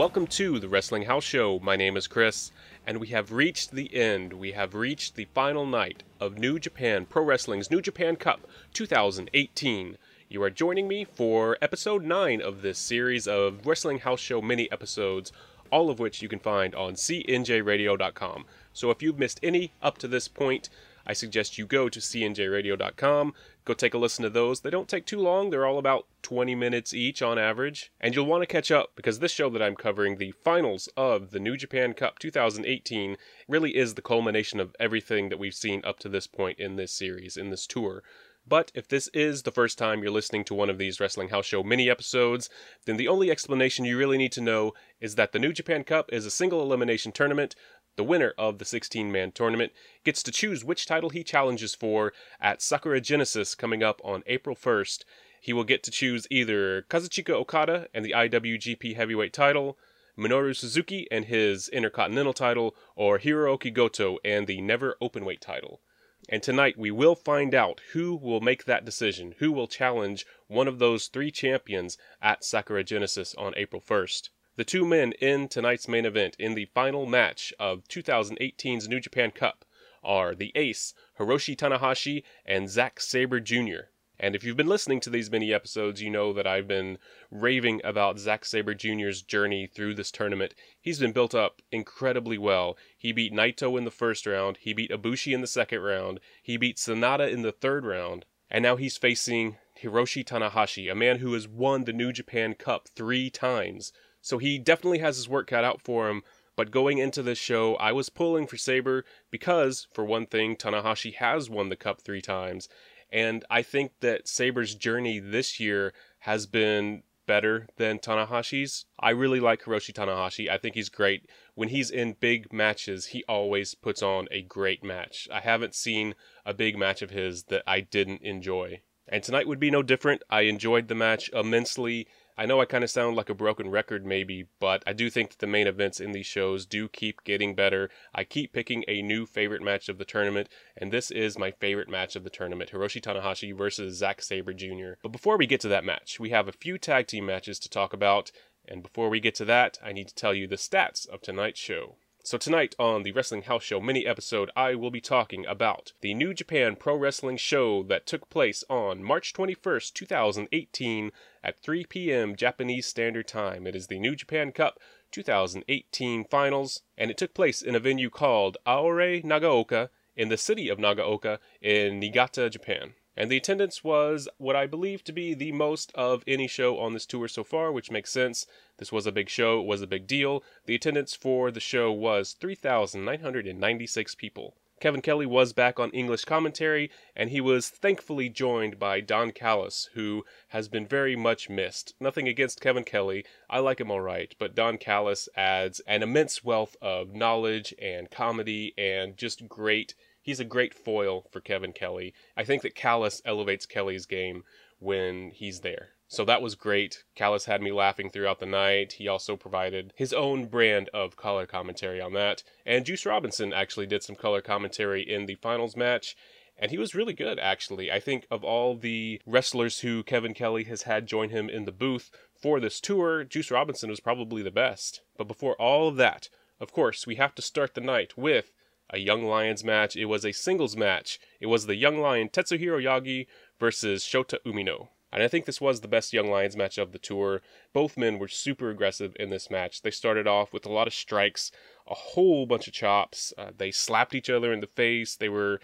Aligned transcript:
Welcome 0.00 0.28
to 0.28 0.58
the 0.58 0.66
Wrestling 0.66 1.02
House 1.02 1.24
Show. 1.24 1.58
My 1.58 1.76
name 1.76 1.94
is 1.94 2.06
Chris, 2.06 2.52
and 2.86 3.00
we 3.00 3.08
have 3.08 3.32
reached 3.32 3.72
the 3.72 3.94
end. 3.94 4.32
We 4.32 4.52
have 4.52 4.74
reached 4.74 5.14
the 5.14 5.26
final 5.34 5.66
night 5.66 6.04
of 6.18 6.38
New 6.38 6.58
Japan 6.58 7.04
Pro 7.04 7.22
Wrestling's 7.22 7.70
New 7.70 7.82
Japan 7.82 8.16
Cup 8.16 8.46
2018. 8.72 9.98
You 10.30 10.42
are 10.42 10.48
joining 10.48 10.88
me 10.88 11.04
for 11.04 11.58
episode 11.60 12.02
9 12.02 12.40
of 12.40 12.62
this 12.62 12.78
series 12.78 13.28
of 13.28 13.66
Wrestling 13.66 13.98
House 13.98 14.20
Show 14.20 14.40
mini 14.40 14.72
episodes, 14.72 15.32
all 15.70 15.90
of 15.90 15.98
which 15.98 16.22
you 16.22 16.30
can 16.30 16.38
find 16.38 16.74
on 16.74 16.94
cnjradio.com. 16.94 18.46
So 18.72 18.90
if 18.90 19.02
you've 19.02 19.18
missed 19.18 19.38
any 19.42 19.74
up 19.82 19.98
to 19.98 20.08
this 20.08 20.28
point, 20.28 20.70
I 21.06 21.12
suggest 21.12 21.58
you 21.58 21.66
go 21.66 21.90
to 21.90 22.00
cnjradio.com, 22.00 23.34
go 23.64 23.74
take 23.74 23.94
a 23.94 23.98
listen 23.98 24.22
to 24.22 24.30
those. 24.30 24.60
They 24.60 24.70
don't 24.70 24.88
take 24.88 25.06
too 25.06 25.18
long, 25.18 25.50
they're 25.50 25.66
all 25.66 25.78
about 25.78 26.06
20 26.22 26.54
minutes 26.54 26.94
each 26.94 27.22
on 27.22 27.38
average. 27.38 27.92
And 28.00 28.14
you'll 28.14 28.26
want 28.26 28.42
to 28.42 28.46
catch 28.46 28.70
up 28.70 28.92
because 28.96 29.18
this 29.18 29.32
show 29.32 29.50
that 29.50 29.62
I'm 29.62 29.76
covering, 29.76 30.16
the 30.16 30.32
finals 30.32 30.88
of 30.96 31.30
the 31.30 31.40
New 31.40 31.56
Japan 31.56 31.92
Cup 31.92 32.18
2018, 32.18 33.16
really 33.48 33.76
is 33.76 33.94
the 33.94 34.02
culmination 34.02 34.60
of 34.60 34.74
everything 34.78 35.28
that 35.28 35.38
we've 35.38 35.54
seen 35.54 35.82
up 35.84 35.98
to 36.00 36.08
this 36.08 36.26
point 36.26 36.58
in 36.58 36.76
this 36.76 36.92
series, 36.92 37.36
in 37.36 37.50
this 37.50 37.66
tour. 37.66 38.02
But 38.46 38.72
if 38.74 38.88
this 38.88 39.08
is 39.08 39.42
the 39.42 39.52
first 39.52 39.78
time 39.78 40.02
you're 40.02 40.10
listening 40.10 40.44
to 40.44 40.54
one 40.54 40.70
of 40.70 40.78
these 40.78 40.98
Wrestling 40.98 41.28
House 41.28 41.46
Show 41.46 41.62
mini 41.62 41.90
episodes, 41.90 42.48
then 42.86 42.96
the 42.96 43.06
only 43.06 43.30
explanation 43.30 43.84
you 43.84 43.98
really 43.98 44.18
need 44.18 44.32
to 44.32 44.40
know 44.40 44.72
is 45.00 45.14
that 45.14 45.32
the 45.32 45.38
New 45.38 45.52
Japan 45.52 45.84
Cup 45.84 46.10
is 46.10 46.26
a 46.26 46.30
single 46.30 46.62
elimination 46.62 47.12
tournament. 47.12 47.54
The 47.96 48.04
winner 48.04 48.34
of 48.38 48.58
the 48.58 48.64
16 48.64 49.10
man 49.10 49.32
tournament 49.32 49.72
gets 50.04 50.22
to 50.22 50.30
choose 50.30 50.64
which 50.64 50.86
title 50.86 51.10
he 51.10 51.24
challenges 51.24 51.74
for 51.74 52.12
at 52.40 52.62
Sakura 52.62 53.00
Genesis 53.00 53.54
coming 53.54 53.82
up 53.82 54.00
on 54.04 54.22
April 54.26 54.54
1st. 54.54 55.04
He 55.40 55.52
will 55.52 55.64
get 55.64 55.82
to 55.82 55.90
choose 55.90 56.26
either 56.30 56.82
Kazuchika 56.82 57.30
Okada 57.30 57.88
and 57.92 58.04
the 58.04 58.12
IWGP 58.12 58.94
Heavyweight 58.94 59.32
title, 59.32 59.78
Minoru 60.16 60.54
Suzuki 60.54 61.08
and 61.10 61.24
his 61.24 61.68
Intercontinental 61.68 62.32
title, 62.32 62.76
or 62.94 63.18
Hirooki 63.18 63.72
Goto 63.72 64.18
and 64.24 64.46
the 64.46 64.60
Never 64.60 64.96
Openweight 65.02 65.40
title. 65.40 65.80
And 66.28 66.42
tonight 66.42 66.78
we 66.78 66.90
will 66.90 67.16
find 67.16 67.54
out 67.54 67.80
who 67.92 68.14
will 68.14 68.40
make 68.40 68.66
that 68.66 68.84
decision, 68.84 69.34
who 69.38 69.50
will 69.50 69.66
challenge 69.66 70.26
one 70.46 70.68
of 70.68 70.78
those 70.78 71.08
three 71.08 71.30
champions 71.30 71.98
at 72.22 72.44
Sakura 72.44 72.84
Genesis 72.84 73.34
on 73.34 73.54
April 73.56 73.82
1st. 73.82 74.28
The 74.60 74.64
two 74.64 74.84
men 74.84 75.12
in 75.22 75.48
tonight's 75.48 75.88
main 75.88 76.04
event 76.04 76.36
in 76.38 76.52
the 76.52 76.66
final 76.66 77.06
match 77.06 77.54
of 77.58 77.88
2018's 77.88 78.88
New 78.90 79.00
Japan 79.00 79.30
Cup 79.30 79.64
are 80.04 80.34
the 80.34 80.52
ace, 80.54 80.92
Hiroshi 81.18 81.56
Tanahashi, 81.56 82.24
and 82.44 82.68
Zack 82.68 83.00
Sabre 83.00 83.40
Jr. 83.40 83.88
And 84.18 84.36
if 84.36 84.44
you've 84.44 84.58
been 84.58 84.66
listening 84.66 85.00
to 85.00 85.08
these 85.08 85.30
mini 85.30 85.50
episodes, 85.54 86.02
you 86.02 86.10
know 86.10 86.34
that 86.34 86.46
I've 86.46 86.68
been 86.68 86.98
raving 87.30 87.80
about 87.84 88.18
Zack 88.18 88.44
Sabre 88.44 88.74
Jr.'s 88.74 89.22
journey 89.22 89.66
through 89.66 89.94
this 89.94 90.10
tournament. 90.10 90.54
He's 90.78 90.98
been 90.98 91.12
built 91.12 91.34
up 91.34 91.62
incredibly 91.72 92.36
well. 92.36 92.76
He 92.98 93.12
beat 93.12 93.32
Naito 93.32 93.78
in 93.78 93.86
the 93.86 93.90
first 93.90 94.26
round, 94.26 94.58
he 94.58 94.74
beat 94.74 94.90
Ibushi 94.90 95.32
in 95.32 95.40
the 95.40 95.46
second 95.46 95.80
round, 95.80 96.20
he 96.42 96.58
beat 96.58 96.76
Sanada 96.76 97.32
in 97.32 97.40
the 97.40 97.50
third 97.50 97.86
round, 97.86 98.26
and 98.50 98.62
now 98.62 98.76
he's 98.76 98.98
facing 98.98 99.56
Hiroshi 99.82 100.22
Tanahashi, 100.22 100.92
a 100.92 100.94
man 100.94 101.20
who 101.20 101.32
has 101.32 101.48
won 101.48 101.84
the 101.84 101.94
New 101.94 102.12
Japan 102.12 102.52
Cup 102.52 102.88
three 102.94 103.30
times. 103.30 103.94
So 104.20 104.38
he 104.38 104.58
definitely 104.58 104.98
has 104.98 105.16
his 105.16 105.28
work 105.28 105.46
cut 105.48 105.64
out 105.64 105.80
for 105.80 106.08
him. 106.08 106.22
But 106.56 106.70
going 106.70 106.98
into 106.98 107.22
this 107.22 107.38
show, 107.38 107.76
I 107.76 107.92
was 107.92 108.10
pulling 108.10 108.46
for 108.46 108.56
Sabre 108.56 109.04
because, 109.30 109.86
for 109.92 110.04
one 110.04 110.26
thing, 110.26 110.56
Tanahashi 110.56 111.14
has 111.14 111.48
won 111.48 111.68
the 111.68 111.76
cup 111.76 112.02
three 112.02 112.20
times. 112.20 112.68
And 113.10 113.44
I 113.50 113.62
think 113.62 113.92
that 114.00 114.28
Sabre's 114.28 114.74
journey 114.74 115.18
this 115.18 115.58
year 115.58 115.92
has 116.20 116.46
been 116.46 117.02
better 117.26 117.68
than 117.76 117.98
Tanahashi's. 117.98 118.86
I 118.98 119.10
really 119.10 119.40
like 119.40 119.62
Hiroshi 119.62 119.92
Tanahashi. 119.92 120.50
I 120.50 120.58
think 120.58 120.74
he's 120.74 120.88
great. 120.88 121.28
When 121.54 121.68
he's 121.68 121.90
in 121.90 122.16
big 122.18 122.52
matches, 122.52 123.06
he 123.06 123.24
always 123.28 123.74
puts 123.74 124.02
on 124.02 124.26
a 124.30 124.42
great 124.42 124.82
match. 124.82 125.28
I 125.32 125.40
haven't 125.40 125.74
seen 125.74 126.14
a 126.44 126.52
big 126.52 126.76
match 126.76 127.02
of 127.02 127.10
his 127.10 127.44
that 127.44 127.62
I 127.66 127.80
didn't 127.80 128.22
enjoy. 128.22 128.80
And 129.06 129.22
tonight 129.22 129.46
would 129.46 129.60
be 129.60 129.70
no 129.70 129.82
different. 129.82 130.22
I 130.28 130.42
enjoyed 130.42 130.88
the 130.88 130.94
match 130.94 131.30
immensely. 131.32 132.08
I 132.36 132.46
know 132.46 132.60
I 132.60 132.64
kind 132.64 132.84
of 132.84 132.90
sound 132.90 133.16
like 133.16 133.28
a 133.28 133.34
broken 133.34 133.70
record, 133.70 134.06
maybe, 134.06 134.46
but 134.60 134.82
I 134.86 134.92
do 134.92 135.10
think 135.10 135.30
that 135.30 135.38
the 135.38 135.46
main 135.46 135.66
events 135.66 136.00
in 136.00 136.12
these 136.12 136.26
shows 136.26 136.64
do 136.64 136.88
keep 136.88 137.22
getting 137.24 137.54
better. 137.54 137.90
I 138.14 138.24
keep 138.24 138.52
picking 138.52 138.84
a 138.88 139.02
new 139.02 139.26
favorite 139.26 139.62
match 139.62 139.88
of 139.88 139.98
the 139.98 140.04
tournament, 140.04 140.48
and 140.76 140.92
this 140.92 141.10
is 141.10 141.38
my 141.38 141.50
favorite 141.50 141.88
match 141.88 142.16
of 142.16 142.24
the 142.24 142.30
tournament 142.30 142.70
Hiroshi 142.70 143.00
Tanahashi 143.00 143.56
versus 143.56 143.96
Zack 143.96 144.22
Sabre 144.22 144.54
Jr. 144.54 144.92
But 145.02 145.12
before 145.12 145.36
we 145.36 145.46
get 145.46 145.60
to 145.60 145.68
that 145.68 145.84
match, 145.84 146.18
we 146.18 146.30
have 146.30 146.48
a 146.48 146.52
few 146.52 146.78
tag 146.78 147.06
team 147.06 147.26
matches 147.26 147.58
to 147.60 147.70
talk 147.70 147.92
about, 147.92 148.32
and 148.66 148.82
before 148.82 149.08
we 149.08 149.20
get 149.20 149.34
to 149.36 149.44
that, 149.46 149.78
I 149.82 149.92
need 149.92 150.08
to 150.08 150.14
tell 150.14 150.34
you 150.34 150.46
the 150.46 150.56
stats 150.56 151.08
of 151.08 151.20
tonight's 151.20 151.60
show. 151.60 151.96
So, 152.30 152.38
tonight 152.38 152.76
on 152.78 153.02
the 153.02 153.10
Wrestling 153.10 153.42
House 153.42 153.64
Show 153.64 153.80
mini 153.80 154.06
episode, 154.06 154.52
I 154.54 154.76
will 154.76 154.92
be 154.92 155.00
talking 155.00 155.44
about 155.46 155.94
the 156.00 156.14
New 156.14 156.32
Japan 156.32 156.76
Pro 156.76 156.94
Wrestling 156.94 157.36
show 157.38 157.82
that 157.82 158.06
took 158.06 158.30
place 158.30 158.62
on 158.70 159.02
March 159.02 159.32
21st, 159.32 159.92
2018 159.94 161.10
at 161.42 161.58
3 161.58 161.86
p.m. 161.86 162.36
Japanese 162.36 162.86
Standard 162.86 163.26
Time. 163.26 163.66
It 163.66 163.74
is 163.74 163.88
the 163.88 163.98
New 163.98 164.14
Japan 164.14 164.52
Cup 164.52 164.78
2018 165.10 166.22
Finals, 166.22 166.82
and 166.96 167.10
it 167.10 167.18
took 167.18 167.34
place 167.34 167.62
in 167.62 167.74
a 167.74 167.80
venue 167.80 168.10
called 168.10 168.58
Aore 168.64 169.24
Nagaoka 169.24 169.88
in 170.14 170.28
the 170.28 170.36
city 170.36 170.68
of 170.68 170.78
Nagaoka 170.78 171.40
in 171.60 171.98
Niigata, 171.98 172.48
Japan. 172.48 172.94
And 173.20 173.30
the 173.30 173.36
attendance 173.36 173.84
was 173.84 174.30
what 174.38 174.56
I 174.56 174.64
believe 174.66 175.04
to 175.04 175.12
be 175.12 175.34
the 175.34 175.52
most 175.52 175.92
of 175.94 176.24
any 176.26 176.48
show 176.48 176.78
on 176.78 176.94
this 176.94 177.04
tour 177.04 177.28
so 177.28 177.44
far, 177.44 177.70
which 177.70 177.90
makes 177.90 178.10
sense. 178.10 178.46
This 178.78 178.92
was 178.92 179.06
a 179.06 179.12
big 179.12 179.28
show, 179.28 179.60
it 179.60 179.66
was 179.66 179.82
a 179.82 179.86
big 179.86 180.06
deal. 180.06 180.42
The 180.64 180.74
attendance 180.74 181.14
for 181.14 181.50
the 181.50 181.60
show 181.60 181.92
was 181.92 182.32
3,996 182.32 184.14
people. 184.14 184.54
Kevin 184.80 185.02
Kelly 185.02 185.26
was 185.26 185.52
back 185.52 185.78
on 185.78 185.90
English 185.90 186.24
commentary, 186.24 186.90
and 187.14 187.28
he 187.28 187.42
was 187.42 187.68
thankfully 187.68 188.30
joined 188.30 188.78
by 188.78 189.00
Don 189.00 189.32
Callis, 189.32 189.90
who 189.92 190.24
has 190.48 190.68
been 190.68 190.86
very 190.86 191.14
much 191.14 191.50
missed. 191.50 191.92
Nothing 192.00 192.26
against 192.26 192.62
Kevin 192.62 192.84
Kelly, 192.84 193.26
I 193.50 193.58
like 193.58 193.82
him 193.82 193.90
alright, 193.90 194.34
but 194.38 194.54
Don 194.54 194.78
Callis 194.78 195.28
adds 195.36 195.80
an 195.80 196.02
immense 196.02 196.42
wealth 196.42 196.74
of 196.80 197.14
knowledge 197.14 197.74
and 197.78 198.10
comedy 198.10 198.72
and 198.78 199.18
just 199.18 199.46
great. 199.46 199.94
He's 200.30 200.38
a 200.38 200.44
great 200.44 200.74
foil 200.74 201.26
for 201.32 201.40
Kevin 201.40 201.72
Kelly. 201.72 202.14
I 202.36 202.44
think 202.44 202.62
that 202.62 202.76
Callis 202.76 203.20
elevates 203.24 203.66
Kelly's 203.66 204.06
game 204.06 204.44
when 204.78 205.32
he's 205.32 205.62
there. 205.62 205.88
So 206.06 206.24
that 206.24 206.40
was 206.40 206.54
great. 206.54 207.02
Callis 207.16 207.46
had 207.46 207.60
me 207.60 207.72
laughing 207.72 208.10
throughout 208.10 208.38
the 208.38 208.46
night. 208.46 208.92
He 208.92 209.08
also 209.08 209.34
provided 209.34 209.92
his 209.96 210.12
own 210.12 210.46
brand 210.46 210.88
of 210.94 211.16
color 211.16 211.46
commentary 211.46 212.00
on 212.00 212.12
that. 212.12 212.44
And 212.64 212.86
Juice 212.86 213.04
Robinson 213.04 213.52
actually 213.52 213.86
did 213.86 214.04
some 214.04 214.14
color 214.14 214.40
commentary 214.40 215.02
in 215.02 215.26
the 215.26 215.34
finals 215.34 215.74
match. 215.74 216.14
And 216.56 216.70
he 216.70 216.78
was 216.78 216.94
really 216.94 217.12
good, 217.12 217.40
actually. 217.40 217.90
I 217.90 217.98
think 217.98 218.28
of 218.30 218.44
all 218.44 218.76
the 218.76 219.20
wrestlers 219.26 219.80
who 219.80 220.04
Kevin 220.04 220.32
Kelly 220.32 220.62
has 220.62 220.82
had 220.82 221.08
join 221.08 221.30
him 221.30 221.50
in 221.50 221.64
the 221.64 221.72
booth 221.72 222.08
for 222.40 222.60
this 222.60 222.80
tour, 222.80 223.24
Juice 223.24 223.50
Robinson 223.50 223.90
was 223.90 223.98
probably 223.98 224.44
the 224.44 224.52
best. 224.52 225.00
But 225.18 225.26
before 225.26 225.56
all 225.56 225.88
of 225.88 225.96
that, 225.96 226.28
of 226.60 226.72
course, 226.72 227.04
we 227.04 227.16
have 227.16 227.34
to 227.34 227.42
start 227.42 227.74
the 227.74 227.80
night 227.80 228.16
with 228.16 228.52
a 228.90 228.98
Young 228.98 229.24
Lions 229.24 229.64
match. 229.64 229.96
It 229.96 230.06
was 230.06 230.24
a 230.24 230.32
singles 230.32 230.76
match. 230.76 231.18
It 231.40 231.46
was 231.46 231.66
the 231.66 231.76
Young 231.76 231.98
Lion 231.98 232.28
Tetsuhiro 232.28 232.82
Yagi 232.82 233.26
versus 233.58 234.04
Shota 234.04 234.38
Umino. 234.44 234.88
And 235.12 235.22
I 235.22 235.28
think 235.28 235.44
this 235.44 235.60
was 235.60 235.80
the 235.80 235.88
best 235.88 236.12
Young 236.12 236.30
Lions 236.30 236.56
match 236.56 236.78
of 236.78 236.92
the 236.92 236.98
tour. 236.98 237.42
Both 237.72 237.96
men 237.96 238.18
were 238.18 238.28
super 238.28 238.70
aggressive 238.70 239.16
in 239.18 239.30
this 239.30 239.50
match. 239.50 239.82
They 239.82 239.90
started 239.90 240.26
off 240.28 240.52
with 240.52 240.66
a 240.66 240.72
lot 240.72 240.86
of 240.86 240.94
strikes, 240.94 241.50
a 241.88 241.94
whole 241.94 242.46
bunch 242.46 242.68
of 242.68 242.74
chops. 242.74 243.32
Uh, 243.36 243.50
they 243.56 243.72
slapped 243.72 244.14
each 244.14 244.30
other 244.30 244.52
in 244.52 244.60
the 244.60 244.68
face. 244.68 245.16
They 245.16 245.28
were 245.28 245.60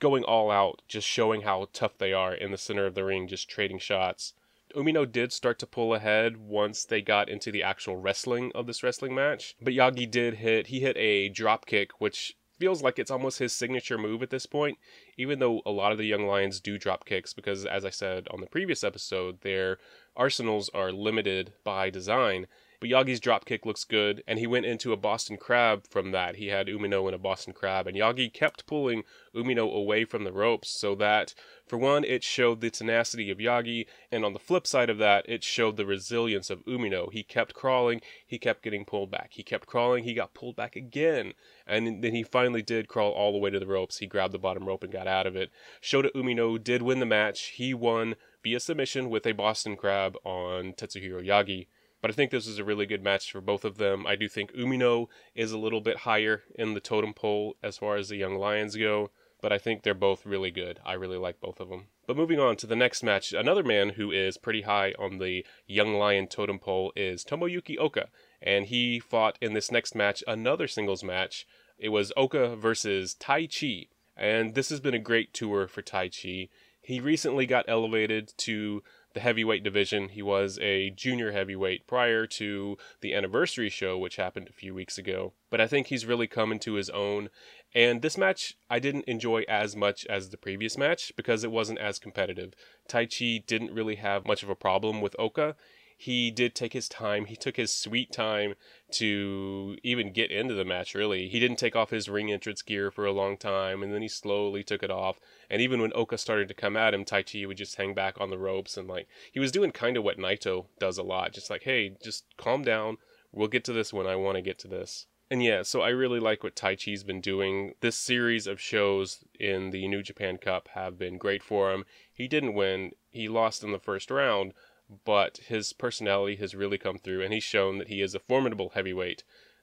going 0.00 0.24
all 0.24 0.50
out, 0.50 0.82
just 0.88 1.06
showing 1.06 1.42
how 1.42 1.68
tough 1.72 1.98
they 1.98 2.12
are 2.12 2.34
in 2.34 2.50
the 2.50 2.58
center 2.58 2.86
of 2.86 2.94
the 2.94 3.04
ring, 3.04 3.28
just 3.28 3.48
trading 3.48 3.78
shots. 3.78 4.34
Umino 4.74 5.10
did 5.10 5.32
start 5.32 5.58
to 5.58 5.66
pull 5.66 5.94
ahead 5.94 6.36
once 6.36 6.84
they 6.84 7.02
got 7.02 7.28
into 7.28 7.50
the 7.50 7.62
actual 7.62 7.96
wrestling 7.96 8.50
of 8.54 8.66
this 8.66 8.82
wrestling 8.82 9.14
match. 9.14 9.56
But 9.60 9.74
Yagi 9.74 10.10
did 10.10 10.34
hit, 10.34 10.68
he 10.68 10.80
hit 10.80 10.96
a 10.96 11.28
drop 11.28 11.66
kick, 11.66 12.00
which 12.00 12.36
feels 12.60 12.82
like 12.82 12.98
it's 12.98 13.10
almost 13.10 13.38
his 13.38 13.52
signature 13.54 13.96
move 13.96 14.22
at 14.22 14.30
this 14.30 14.46
point, 14.46 14.78
even 15.16 15.38
though 15.38 15.62
a 15.64 15.70
lot 15.70 15.92
of 15.92 15.98
the 15.98 16.04
young 16.04 16.26
lions 16.26 16.60
do 16.60 16.78
drop 16.78 17.06
kicks 17.06 17.32
because, 17.32 17.64
as 17.64 17.84
I 17.86 17.90
said 17.90 18.28
on 18.30 18.40
the 18.40 18.46
previous 18.46 18.84
episode, 18.84 19.40
their 19.40 19.78
arsenals 20.14 20.68
are 20.74 20.92
limited 20.92 21.54
by 21.64 21.88
design. 21.88 22.46
But 22.80 22.88
Yagi's 22.88 23.20
dropkick 23.20 23.66
looks 23.66 23.84
good, 23.84 24.24
and 24.26 24.38
he 24.38 24.46
went 24.46 24.64
into 24.64 24.94
a 24.94 24.96
Boston 24.96 25.36
Crab 25.36 25.86
from 25.86 26.12
that. 26.12 26.36
He 26.36 26.46
had 26.46 26.66
Umino 26.66 27.06
in 27.08 27.14
a 27.14 27.18
Boston 27.18 27.52
Crab, 27.52 27.86
and 27.86 27.94
Yagi 27.94 28.32
kept 28.32 28.64
pulling 28.64 29.04
Umino 29.34 29.70
away 29.70 30.06
from 30.06 30.24
the 30.24 30.32
ropes 30.32 30.70
so 30.70 30.94
that, 30.94 31.34
for 31.66 31.76
one, 31.76 32.04
it 32.04 32.24
showed 32.24 32.62
the 32.62 32.70
tenacity 32.70 33.30
of 33.30 33.36
Yagi, 33.36 33.84
and 34.10 34.24
on 34.24 34.32
the 34.32 34.38
flip 34.38 34.66
side 34.66 34.88
of 34.88 34.96
that, 34.96 35.28
it 35.28 35.44
showed 35.44 35.76
the 35.76 35.84
resilience 35.84 36.48
of 36.48 36.64
Umino. 36.64 37.12
He 37.12 37.22
kept 37.22 37.52
crawling, 37.52 38.00
he 38.26 38.38
kept 38.38 38.62
getting 38.62 38.86
pulled 38.86 39.10
back. 39.10 39.32
He 39.32 39.42
kept 39.42 39.66
crawling, 39.66 40.04
he 40.04 40.14
got 40.14 40.32
pulled 40.32 40.56
back 40.56 40.74
again, 40.74 41.34
and 41.66 42.02
then 42.02 42.14
he 42.14 42.22
finally 42.22 42.62
did 42.62 42.88
crawl 42.88 43.12
all 43.12 43.32
the 43.32 43.38
way 43.38 43.50
to 43.50 43.60
the 43.60 43.66
ropes. 43.66 43.98
He 43.98 44.06
grabbed 44.06 44.32
the 44.32 44.38
bottom 44.38 44.66
rope 44.66 44.82
and 44.82 44.92
got 44.92 45.06
out 45.06 45.26
of 45.26 45.36
it. 45.36 45.50
Shota 45.82 46.10
Umino 46.12 46.62
did 46.62 46.80
win 46.80 46.98
the 46.98 47.04
match. 47.04 47.48
He 47.48 47.74
won 47.74 48.14
via 48.42 48.58
submission 48.58 49.10
with 49.10 49.26
a 49.26 49.32
Boston 49.32 49.76
Crab 49.76 50.16
on 50.24 50.72
Tetsuhiro 50.72 51.22
Yagi. 51.22 51.66
But 52.00 52.10
I 52.10 52.14
think 52.14 52.30
this 52.30 52.46
is 52.46 52.58
a 52.58 52.64
really 52.64 52.86
good 52.86 53.02
match 53.02 53.30
for 53.30 53.40
both 53.40 53.64
of 53.64 53.76
them. 53.76 54.06
I 54.06 54.16
do 54.16 54.28
think 54.28 54.52
Umino 54.52 55.08
is 55.34 55.52
a 55.52 55.58
little 55.58 55.80
bit 55.80 55.98
higher 55.98 56.42
in 56.54 56.74
the 56.74 56.80
totem 56.80 57.12
pole 57.12 57.56
as 57.62 57.76
far 57.78 57.96
as 57.96 58.08
the 58.08 58.16
Young 58.16 58.36
Lions 58.36 58.76
go, 58.76 59.10
but 59.42 59.52
I 59.52 59.58
think 59.58 59.82
they're 59.82 59.94
both 59.94 60.24
really 60.26 60.50
good. 60.50 60.80
I 60.84 60.94
really 60.94 61.18
like 61.18 61.40
both 61.40 61.60
of 61.60 61.68
them. 61.68 61.88
But 62.06 62.16
moving 62.16 62.40
on 62.40 62.56
to 62.56 62.66
the 62.66 62.76
next 62.76 63.02
match, 63.02 63.32
another 63.32 63.62
man 63.62 63.90
who 63.90 64.10
is 64.10 64.36
pretty 64.36 64.62
high 64.62 64.94
on 64.98 65.18
the 65.18 65.44
Young 65.66 65.94
Lion 65.94 66.26
totem 66.26 66.58
pole 66.58 66.92
is 66.96 67.24
Tomoyuki 67.24 67.78
Oka, 67.78 68.08
and 68.42 68.66
he 68.66 68.98
fought 68.98 69.38
in 69.40 69.52
this 69.52 69.70
next 69.70 69.94
match 69.94 70.24
another 70.26 70.66
singles 70.66 71.04
match. 71.04 71.46
It 71.78 71.90
was 71.90 72.12
Oka 72.16 72.56
versus 72.56 73.14
Taichi, 73.14 73.88
and 74.16 74.54
this 74.54 74.70
has 74.70 74.80
been 74.80 74.94
a 74.94 74.98
great 74.98 75.32
tour 75.32 75.68
for 75.68 75.82
Taichi. 75.82 76.48
He 76.82 76.98
recently 76.98 77.46
got 77.46 77.66
elevated 77.68 78.32
to 78.38 78.82
the 79.12 79.20
heavyweight 79.20 79.62
division. 79.62 80.08
He 80.08 80.22
was 80.22 80.58
a 80.60 80.90
junior 80.90 81.32
heavyweight 81.32 81.86
prior 81.86 82.26
to 82.26 82.78
the 83.00 83.14
anniversary 83.14 83.68
show, 83.68 83.98
which 83.98 84.16
happened 84.16 84.48
a 84.48 84.52
few 84.52 84.74
weeks 84.74 84.98
ago. 84.98 85.32
But 85.50 85.60
I 85.60 85.66
think 85.66 85.88
he's 85.88 86.06
really 86.06 86.26
come 86.26 86.52
into 86.52 86.74
his 86.74 86.90
own. 86.90 87.30
And 87.74 88.02
this 88.02 88.18
match 88.18 88.56
I 88.68 88.78
didn't 88.78 89.06
enjoy 89.06 89.44
as 89.48 89.76
much 89.76 90.06
as 90.06 90.30
the 90.30 90.36
previous 90.36 90.76
match 90.78 91.12
because 91.16 91.44
it 91.44 91.50
wasn't 91.50 91.78
as 91.78 91.98
competitive. 91.98 92.54
Taichi 92.88 93.44
didn't 93.44 93.74
really 93.74 93.96
have 93.96 94.26
much 94.26 94.42
of 94.42 94.48
a 94.48 94.54
problem 94.54 95.00
with 95.00 95.16
Oka 95.18 95.56
he 96.00 96.30
did 96.30 96.54
take 96.54 96.72
his 96.72 96.88
time. 96.88 97.26
He 97.26 97.36
took 97.36 97.58
his 97.58 97.70
sweet 97.70 98.10
time 98.10 98.54
to 98.92 99.76
even 99.82 100.14
get 100.14 100.30
into 100.30 100.54
the 100.54 100.64
match, 100.64 100.94
really. 100.94 101.28
He 101.28 101.38
didn't 101.38 101.58
take 101.58 101.76
off 101.76 101.90
his 101.90 102.08
ring 102.08 102.32
entrance 102.32 102.62
gear 102.62 102.90
for 102.90 103.04
a 103.04 103.12
long 103.12 103.36
time, 103.36 103.82
and 103.82 103.92
then 103.92 104.00
he 104.00 104.08
slowly 104.08 104.64
took 104.64 104.82
it 104.82 104.90
off. 104.90 105.20
And 105.50 105.60
even 105.60 105.78
when 105.82 105.92
Oka 105.94 106.16
started 106.16 106.48
to 106.48 106.54
come 106.54 106.74
at 106.74 106.94
him, 106.94 107.04
Taichi 107.04 107.46
would 107.46 107.58
just 107.58 107.76
hang 107.76 107.92
back 107.92 108.18
on 108.18 108.30
the 108.30 108.38
ropes 108.38 108.78
and, 108.78 108.88
like, 108.88 109.08
he 109.30 109.38
was 109.38 109.52
doing 109.52 109.72
kind 109.72 109.98
of 109.98 110.02
what 110.02 110.16
Naito 110.16 110.68
does 110.78 110.96
a 110.96 111.02
lot. 111.02 111.34
Just 111.34 111.50
like, 111.50 111.64
hey, 111.64 111.94
just 112.02 112.24
calm 112.38 112.62
down. 112.62 112.96
We'll 113.30 113.48
get 113.48 113.64
to 113.64 113.74
this 113.74 113.92
when 113.92 114.06
I 114.06 114.16
want 114.16 114.36
to 114.36 114.42
get 114.42 114.58
to 114.60 114.68
this. 114.68 115.04
And 115.30 115.44
yeah, 115.44 115.62
so 115.62 115.80
I 115.82 115.90
really 115.90 116.18
like 116.18 116.42
what 116.42 116.56
Taichi's 116.56 117.04
been 117.04 117.20
doing. 117.20 117.74
This 117.82 117.94
series 117.94 118.48
of 118.48 118.58
shows 118.58 119.22
in 119.38 119.70
the 119.70 119.86
New 119.86 120.02
Japan 120.02 120.38
Cup 120.38 120.68
have 120.68 120.98
been 120.98 121.18
great 121.18 121.42
for 121.42 121.72
him. 121.72 121.84
He 122.12 122.26
didn't 122.26 122.54
win, 122.54 122.92
he 123.10 123.28
lost 123.28 123.62
in 123.62 123.70
the 123.70 123.78
first 123.78 124.10
round, 124.10 124.54
but 125.04 125.38
his 125.46 125.72
personality 125.72 126.36
has 126.36 126.54
really 126.54 126.78
come 126.78 126.98
through, 126.98 127.22
and 127.22 127.32
he's 127.32 127.44
shown 127.44 127.78
that 127.78 127.88
he 127.88 128.00
is 128.00 128.14
a 128.14 128.20
formidable 128.20 128.70
heavyweight. 128.70 129.22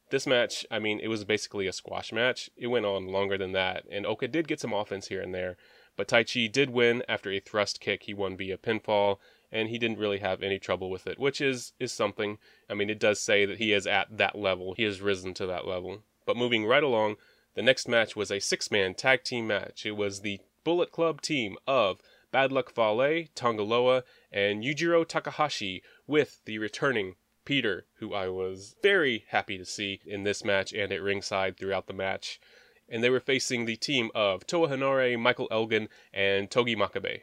This 0.09 0.25
match, 0.25 0.65
I 0.71 0.79
mean, 0.79 0.99
it 1.01 1.09
was 1.09 1.25
basically 1.25 1.67
a 1.67 1.73
squash 1.73 2.13
match. 2.13 2.49
It 2.55 2.67
went 2.67 2.85
on 2.85 3.07
longer 3.07 3.37
than 3.37 3.51
that, 3.51 3.83
and 3.91 4.05
Oka 4.05 4.27
did 4.27 4.47
get 4.47 4.61
some 4.61 4.73
offense 4.73 5.07
here 5.07 5.21
and 5.21 5.33
there, 5.35 5.57
but 5.97 6.07
Taichi 6.07 6.49
did 6.49 6.69
win 6.69 7.03
after 7.09 7.29
a 7.29 7.41
thrust 7.41 7.81
kick. 7.81 8.03
He 8.03 8.13
won 8.13 8.37
via 8.37 8.57
pinfall, 8.57 9.17
and 9.51 9.67
he 9.69 9.77
didn't 9.77 9.99
really 9.99 10.19
have 10.19 10.41
any 10.41 10.59
trouble 10.59 10.89
with 10.89 11.07
it, 11.07 11.19
which 11.19 11.41
is 11.41 11.73
is 11.79 11.91
something. 11.91 12.37
I 12.69 12.73
mean, 12.73 12.89
it 12.89 12.99
does 12.99 13.19
say 13.19 13.45
that 13.45 13.57
he 13.57 13.73
is 13.73 13.85
at 13.85 14.17
that 14.17 14.37
level. 14.37 14.75
He 14.75 14.83
has 14.83 15.01
risen 15.01 15.33
to 15.35 15.45
that 15.47 15.67
level. 15.67 16.03
But 16.25 16.37
moving 16.37 16.65
right 16.65 16.83
along, 16.83 17.15
the 17.55 17.61
next 17.61 17.87
match 17.87 18.15
was 18.15 18.31
a 18.31 18.39
six-man 18.39 18.93
tag 18.93 19.23
team 19.23 19.47
match. 19.47 19.85
It 19.85 19.97
was 19.97 20.21
the 20.21 20.39
Bullet 20.63 20.91
Club 20.91 21.21
team 21.21 21.57
of 21.65 21.99
Bad 22.31 22.51
Luck 22.51 22.73
Fale, 22.73 23.25
Tanga 23.35 23.63
Loa, 23.63 24.03
and 24.31 24.63
Yujiro 24.63 25.07
Takahashi 25.07 25.81
with 26.05 26.41
the 26.45 26.57
returning 26.57 27.15
Peter, 27.45 27.85
who 27.99 28.13
I 28.13 28.27
was 28.27 28.75
very 28.83 29.23
happy 29.29 29.57
to 29.57 29.65
see 29.65 30.01
in 30.05 30.23
this 30.23 30.43
match 30.43 30.73
and 30.73 30.91
at 30.91 31.01
ringside 31.01 31.57
throughout 31.57 31.87
the 31.87 31.93
match. 31.93 32.39
And 32.89 33.03
they 33.03 33.09
were 33.09 33.21
facing 33.21 33.65
the 33.65 33.77
team 33.77 34.11
of 34.13 34.45
Toa 34.45 34.67
Henare, 34.67 35.17
Michael 35.17 35.47
Elgin, 35.49 35.87
and 36.13 36.51
Togi 36.51 36.75
Makabe. 36.75 37.21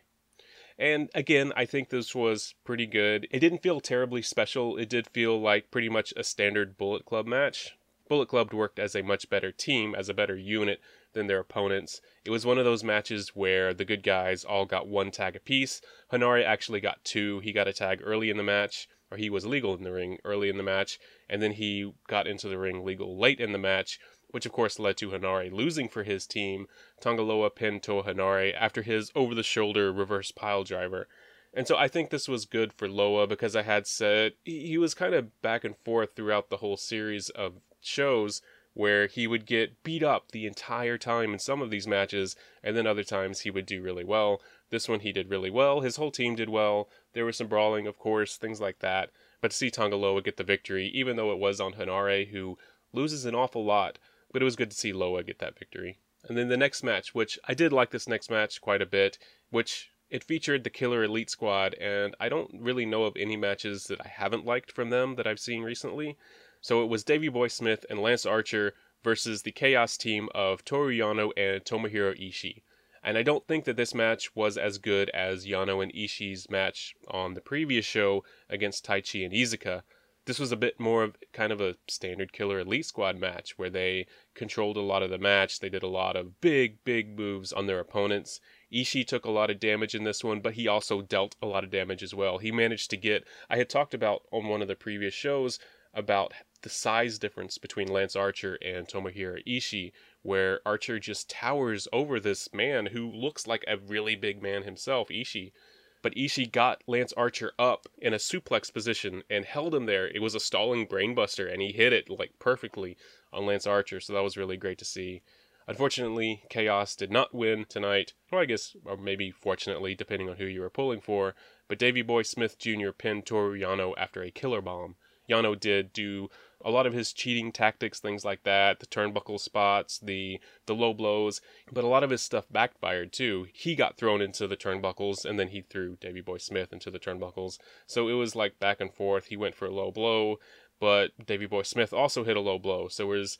And 0.78 1.10
again, 1.14 1.52
I 1.54 1.66
think 1.66 1.90
this 1.90 2.14
was 2.14 2.54
pretty 2.64 2.86
good. 2.86 3.28
It 3.30 3.40
didn't 3.40 3.62
feel 3.62 3.80
terribly 3.80 4.22
special. 4.22 4.76
It 4.76 4.88
did 4.88 5.08
feel 5.08 5.40
like 5.40 5.70
pretty 5.70 5.88
much 5.88 6.12
a 6.16 6.24
standard 6.24 6.76
Bullet 6.76 7.04
Club 7.04 7.26
match. 7.26 7.76
Bullet 8.08 8.28
Club 8.28 8.52
worked 8.52 8.78
as 8.78 8.94
a 8.94 9.02
much 9.02 9.30
better 9.30 9.52
team, 9.52 9.94
as 9.94 10.08
a 10.08 10.14
better 10.14 10.36
unit 10.36 10.80
than 11.14 11.26
their 11.26 11.38
opponents. 11.38 12.00
It 12.24 12.30
was 12.30 12.44
one 12.44 12.58
of 12.58 12.64
those 12.64 12.84
matches 12.84 13.30
where 13.34 13.72
the 13.72 13.84
good 13.84 14.02
guys 14.02 14.44
all 14.44 14.66
got 14.66 14.86
one 14.86 15.10
tag 15.10 15.36
apiece. 15.36 15.80
Henare 16.12 16.44
actually 16.44 16.80
got 16.80 17.04
two. 17.04 17.40
He 17.40 17.52
got 17.52 17.68
a 17.68 17.72
tag 17.72 18.00
early 18.04 18.30
in 18.30 18.36
the 18.36 18.42
match, 18.42 18.88
or 19.10 19.16
he 19.16 19.30
was 19.30 19.46
legal 19.46 19.74
in 19.74 19.82
the 19.82 19.92
ring 19.92 20.18
early 20.24 20.48
in 20.48 20.56
the 20.56 20.62
match, 20.62 20.98
and 21.28 21.40
then 21.40 21.52
he 21.52 21.92
got 22.08 22.26
into 22.26 22.48
the 22.48 22.58
ring 22.58 22.84
legal 22.84 23.18
late 23.18 23.40
in 23.40 23.52
the 23.52 23.58
match, 23.58 23.98
which 24.30 24.46
of 24.46 24.52
course 24.52 24.78
led 24.78 24.96
to 24.96 25.10
Henare 25.10 25.52
losing 25.52 25.88
for 25.88 26.02
his 26.02 26.26
team. 26.26 26.66
Tanga 27.00 27.22
Loa 27.22 27.50
pinned 27.50 27.82
Toa 27.82 28.02
Henare 28.02 28.52
after 28.54 28.82
his 28.82 29.12
over 29.14 29.34
the 29.34 29.42
shoulder 29.42 29.92
reverse 29.92 30.32
pile 30.32 30.64
driver. 30.64 31.08
And 31.56 31.68
so 31.68 31.76
I 31.76 31.86
think 31.86 32.10
this 32.10 32.28
was 32.28 32.44
good 32.44 32.72
for 32.72 32.88
Loa 32.88 33.28
because 33.28 33.54
I 33.54 33.62
had 33.62 33.86
said 33.86 34.32
he 34.44 34.76
was 34.76 34.92
kind 34.92 35.14
of 35.14 35.40
back 35.40 35.62
and 35.62 35.76
forth 35.84 36.16
throughout 36.16 36.50
the 36.50 36.56
whole 36.56 36.76
series 36.76 37.30
of 37.30 37.60
shows 37.80 38.42
where 38.74 39.06
he 39.06 39.26
would 39.26 39.46
get 39.46 39.82
beat 39.82 40.02
up 40.02 40.32
the 40.32 40.46
entire 40.46 40.98
time 40.98 41.32
in 41.32 41.38
some 41.38 41.62
of 41.62 41.70
these 41.70 41.86
matches, 41.86 42.36
and 42.62 42.76
then 42.76 42.86
other 42.86 43.04
times 43.04 43.40
he 43.40 43.50
would 43.50 43.66
do 43.66 43.80
really 43.80 44.04
well. 44.04 44.40
This 44.70 44.88
one 44.88 45.00
he 45.00 45.12
did 45.12 45.30
really 45.30 45.50
well. 45.50 45.80
His 45.80 45.96
whole 45.96 46.10
team 46.10 46.34
did 46.34 46.48
well. 46.48 46.88
There 47.12 47.24
was 47.24 47.36
some 47.36 47.46
brawling, 47.46 47.86
of 47.86 47.98
course, 47.98 48.36
things 48.36 48.60
like 48.60 48.80
that. 48.80 49.10
But 49.40 49.52
to 49.52 49.56
see 49.56 49.70
Tanga 49.70 49.96
Loa 49.96 50.22
get 50.22 50.36
the 50.36 50.44
victory, 50.44 50.88
even 50.88 51.16
though 51.16 51.32
it 51.32 51.38
was 51.38 51.60
on 51.60 51.74
Henare, 51.74 52.28
who 52.28 52.58
loses 52.92 53.24
an 53.24 53.34
awful 53.34 53.64
lot, 53.64 53.98
but 54.32 54.42
it 54.42 54.44
was 54.44 54.56
good 54.56 54.70
to 54.70 54.76
see 54.76 54.92
Loa 54.92 55.22
get 55.22 55.38
that 55.38 55.58
victory. 55.58 55.98
And 56.28 56.36
then 56.36 56.48
the 56.48 56.56
next 56.56 56.82
match, 56.82 57.14
which 57.14 57.38
I 57.46 57.54
did 57.54 57.72
like 57.72 57.90
this 57.90 58.08
next 58.08 58.30
match 58.30 58.60
quite 58.60 58.82
a 58.82 58.86
bit, 58.86 59.18
which 59.50 59.90
it 60.10 60.24
featured 60.24 60.64
the 60.64 60.70
Killer 60.70 61.04
Elite 61.04 61.30
Squad, 61.30 61.74
and 61.74 62.14
I 62.18 62.28
don't 62.28 62.50
really 62.58 62.86
know 62.86 63.04
of 63.04 63.16
any 63.16 63.36
matches 63.36 63.84
that 63.84 64.00
I 64.00 64.08
haven't 64.08 64.46
liked 64.46 64.72
from 64.72 64.90
them 64.90 65.16
that 65.16 65.26
I've 65.26 65.40
seen 65.40 65.62
recently. 65.62 66.16
So 66.64 66.82
it 66.82 66.88
was 66.88 67.04
Davey 67.04 67.28
Boy 67.28 67.48
Smith 67.48 67.84
and 67.90 68.00
Lance 68.00 68.24
Archer 68.24 68.72
versus 69.02 69.42
the 69.42 69.52
Chaos 69.52 69.98
team 69.98 70.30
of 70.34 70.64
Toru 70.64 70.96
Yano 70.96 71.30
and 71.36 71.62
Tomohiro 71.62 72.18
Ishii. 72.18 72.62
And 73.02 73.18
I 73.18 73.22
don't 73.22 73.46
think 73.46 73.66
that 73.66 73.76
this 73.76 73.94
match 73.94 74.34
was 74.34 74.56
as 74.56 74.78
good 74.78 75.10
as 75.10 75.44
Yano 75.44 75.82
and 75.82 75.92
Ishii's 75.92 76.48
match 76.48 76.96
on 77.06 77.34
the 77.34 77.42
previous 77.42 77.84
show 77.84 78.24
against 78.48 78.86
Taichi 78.86 79.26
and 79.26 79.34
Iizuka. 79.34 79.82
This 80.24 80.38
was 80.38 80.52
a 80.52 80.56
bit 80.56 80.80
more 80.80 81.02
of 81.02 81.18
kind 81.34 81.52
of 81.52 81.60
a 81.60 81.76
standard 81.86 82.32
Killer 82.32 82.60
Elite 82.60 82.86
Squad 82.86 83.18
match 83.18 83.58
where 83.58 83.68
they 83.68 84.06
controlled 84.32 84.78
a 84.78 84.80
lot 84.80 85.02
of 85.02 85.10
the 85.10 85.18
match. 85.18 85.60
They 85.60 85.68
did 85.68 85.82
a 85.82 85.86
lot 85.86 86.16
of 86.16 86.40
big, 86.40 86.82
big 86.82 87.18
moves 87.18 87.52
on 87.52 87.66
their 87.66 87.78
opponents. 87.78 88.40
Ishii 88.72 89.06
took 89.06 89.26
a 89.26 89.30
lot 89.30 89.50
of 89.50 89.60
damage 89.60 89.94
in 89.94 90.04
this 90.04 90.24
one, 90.24 90.40
but 90.40 90.54
he 90.54 90.66
also 90.66 91.02
dealt 91.02 91.36
a 91.42 91.46
lot 91.46 91.62
of 91.62 91.68
damage 91.68 92.02
as 92.02 92.14
well. 92.14 92.38
He 92.38 92.50
managed 92.50 92.88
to 92.88 92.96
get, 92.96 93.26
I 93.50 93.58
had 93.58 93.68
talked 93.68 93.92
about 93.92 94.22
on 94.32 94.48
one 94.48 94.62
of 94.62 94.68
the 94.68 94.74
previous 94.74 95.12
shows 95.12 95.58
about 95.96 96.32
the 96.64 96.70
size 96.70 97.18
difference 97.18 97.58
between 97.58 97.88
Lance 97.88 98.16
Archer 98.16 98.54
and 98.62 98.88
Tomohiro 98.88 99.46
Ishii, 99.46 99.92
where 100.22 100.60
Archer 100.64 100.98
just 100.98 101.28
towers 101.28 101.86
over 101.92 102.18
this 102.18 102.52
man 102.54 102.86
who 102.86 103.12
looks 103.12 103.46
like 103.46 103.64
a 103.68 103.76
really 103.76 104.16
big 104.16 104.42
man 104.42 104.62
himself, 104.62 105.08
Ishii. 105.08 105.52
But 106.00 106.14
Ishii 106.14 106.50
got 106.50 106.82
Lance 106.86 107.12
Archer 107.12 107.52
up 107.58 107.86
in 107.98 108.14
a 108.14 108.18
suplex 108.18 108.72
position 108.72 109.24
and 109.28 109.44
held 109.44 109.74
him 109.74 109.84
there. 109.84 110.08
It 110.08 110.22
was 110.22 110.34
a 110.34 110.40
stalling 110.40 110.86
brainbuster, 110.86 111.52
and 111.52 111.60
he 111.60 111.70
hit 111.70 111.92
it 111.92 112.08
like 112.08 112.38
perfectly 112.38 112.96
on 113.30 113.44
Lance 113.44 113.66
Archer, 113.66 114.00
so 114.00 114.14
that 114.14 114.24
was 114.24 114.38
really 114.38 114.56
great 114.56 114.78
to 114.78 114.86
see. 114.86 115.20
Unfortunately, 115.66 116.44
Chaos 116.48 116.96
did 116.96 117.10
not 117.10 117.34
win 117.34 117.66
tonight, 117.66 118.14
or 118.32 118.40
I 118.40 118.46
guess, 118.46 118.74
or 118.86 118.96
maybe 118.96 119.30
fortunately, 119.30 119.94
depending 119.94 120.30
on 120.30 120.36
who 120.36 120.46
you 120.46 120.62
were 120.62 120.70
pulling 120.70 121.02
for. 121.02 121.34
But 121.68 121.78
Davey 121.78 122.00
Boy 122.00 122.22
Smith 122.22 122.58
Jr. 122.58 122.90
pinned 122.90 123.26
Toru 123.26 123.58
Yano 123.58 123.92
after 123.98 124.22
a 124.22 124.30
killer 124.30 124.62
bomb. 124.62 124.96
Yano 125.28 125.58
did 125.58 125.92
do 125.92 126.28
a 126.64 126.70
lot 126.70 126.86
of 126.86 126.94
his 126.94 127.12
cheating 127.12 127.52
tactics, 127.52 128.00
things 128.00 128.24
like 128.24 128.42
that, 128.44 128.80
the 128.80 128.86
turnbuckle 128.86 129.38
spots, 129.38 129.98
the 129.98 130.40
the 130.66 130.74
low 130.74 130.94
blows, 130.94 131.40
but 131.70 131.84
a 131.84 131.88
lot 131.88 132.02
of 132.02 132.10
his 132.10 132.22
stuff 132.22 132.46
backfired 132.50 133.12
too. 133.12 133.46
He 133.52 133.74
got 133.74 133.96
thrown 133.96 134.22
into 134.22 134.46
the 134.46 134.56
turnbuckles 134.56 135.24
and 135.24 135.38
then 135.38 135.48
he 135.48 135.60
threw 135.60 135.96
Davey 135.96 136.22
Boy 136.22 136.38
Smith 136.38 136.72
into 136.72 136.90
the 136.90 136.98
turnbuckles. 136.98 137.58
So 137.86 138.08
it 138.08 138.14
was 138.14 138.34
like 138.34 138.58
back 138.58 138.80
and 138.80 138.92
forth. 138.92 139.26
He 139.26 139.36
went 139.36 139.54
for 139.54 139.66
a 139.66 139.74
low 139.74 139.90
blow, 139.90 140.38
but 140.80 141.10
Davey 141.24 141.46
Boy 141.46 141.62
Smith 141.62 141.92
also 141.92 142.24
hit 142.24 142.36
a 142.36 142.40
low 142.40 142.58
blow. 142.58 142.88
So 142.88 143.12
it 143.12 143.18
was 143.18 143.38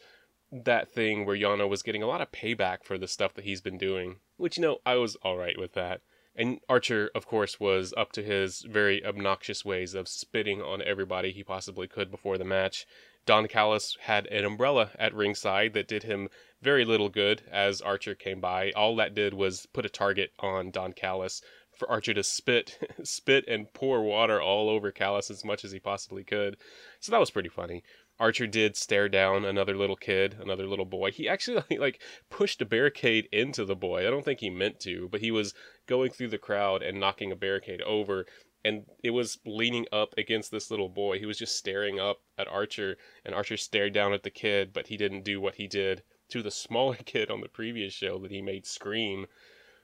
that 0.52 0.90
thing 0.90 1.24
where 1.24 1.36
Yano 1.36 1.68
was 1.68 1.82
getting 1.82 2.02
a 2.02 2.06
lot 2.06 2.20
of 2.20 2.30
payback 2.30 2.84
for 2.84 2.98
the 2.98 3.08
stuff 3.08 3.34
that 3.34 3.44
he's 3.44 3.60
been 3.60 3.78
doing, 3.78 4.16
which 4.36 4.58
you 4.58 4.62
know, 4.62 4.78
I 4.84 4.96
was 4.96 5.16
all 5.16 5.38
right 5.38 5.58
with 5.58 5.72
that. 5.72 6.02
And 6.36 6.60
Archer, 6.68 7.10
of 7.14 7.26
course, 7.26 7.60
was 7.60 7.94
up 7.96 8.12
to 8.12 8.22
his 8.22 8.62
very 8.62 9.04
obnoxious 9.04 9.64
ways 9.64 9.94
of 9.94 10.08
spitting 10.08 10.60
on 10.60 10.82
everybody 10.82 11.32
he 11.32 11.44
possibly 11.44 11.86
could 11.86 12.10
before 12.10 12.38
the 12.38 12.44
match. 12.44 12.86
Don 13.26 13.48
Callis 13.48 13.96
had 14.02 14.26
an 14.26 14.44
umbrella 14.44 14.90
at 14.98 15.14
ringside 15.14 15.72
that 15.72 15.88
did 15.88 16.02
him 16.02 16.28
very 16.60 16.84
little 16.84 17.08
good 17.08 17.42
as 17.50 17.80
Archer 17.80 18.14
came 18.14 18.40
by. 18.40 18.72
All 18.72 18.96
that 18.96 19.14
did 19.14 19.32
was 19.32 19.66
put 19.72 19.86
a 19.86 19.88
target 19.88 20.32
on 20.40 20.70
Don 20.70 20.92
Callis 20.92 21.40
for 21.74 21.90
Archer 21.90 22.14
to 22.14 22.22
spit 22.22 22.78
spit 23.02 23.44
and 23.48 23.72
pour 23.72 24.02
water 24.02 24.40
all 24.40 24.68
over 24.68 24.90
Callis 24.90 25.30
as 25.30 25.44
much 25.44 25.64
as 25.64 25.72
he 25.72 25.80
possibly 25.80 26.24
could. 26.24 26.56
So 27.00 27.12
that 27.12 27.20
was 27.20 27.30
pretty 27.30 27.48
funny. 27.48 27.82
Archer 28.20 28.46
did 28.46 28.76
stare 28.76 29.08
down 29.08 29.44
another 29.44 29.76
little 29.76 29.96
kid, 29.96 30.36
another 30.40 30.66
little 30.66 30.84
boy. 30.84 31.10
He 31.10 31.28
actually 31.28 31.62
like 31.78 32.00
pushed 32.30 32.62
a 32.62 32.66
barricade 32.66 33.28
into 33.32 33.64
the 33.64 33.76
boy. 33.76 34.06
I 34.06 34.10
don't 34.10 34.24
think 34.24 34.40
he 34.40 34.50
meant 34.50 34.80
to, 34.80 35.08
but 35.10 35.20
he 35.20 35.30
was 35.30 35.54
going 35.86 36.10
through 36.10 36.28
the 36.28 36.38
crowd 36.38 36.82
and 36.82 37.00
knocking 37.00 37.32
a 37.32 37.36
barricade 37.36 37.82
over 37.82 38.26
and 38.64 38.86
it 39.02 39.10
was 39.10 39.38
leaning 39.44 39.86
up 39.92 40.14
against 40.16 40.50
this 40.50 40.70
little 40.70 40.88
boy. 40.88 41.18
He 41.18 41.26
was 41.26 41.38
just 41.38 41.56
staring 41.56 42.00
up 42.00 42.22
at 42.38 42.48
Archer, 42.48 42.96
and 43.24 43.34
Archer 43.34 43.58
stared 43.58 43.92
down 43.92 44.14
at 44.14 44.22
the 44.22 44.30
kid, 44.30 44.72
but 44.72 44.86
he 44.86 44.96
didn't 44.96 45.24
do 45.24 45.40
what 45.40 45.56
he 45.56 45.66
did 45.66 46.02
to 46.30 46.42
the 46.42 46.50
smaller 46.50 46.96
kid 46.96 47.30
on 47.30 47.42
the 47.42 47.48
previous 47.48 47.92
show 47.92 48.18
that 48.18 48.30
he 48.30 48.40
made 48.40 48.66
scream. 48.66 49.26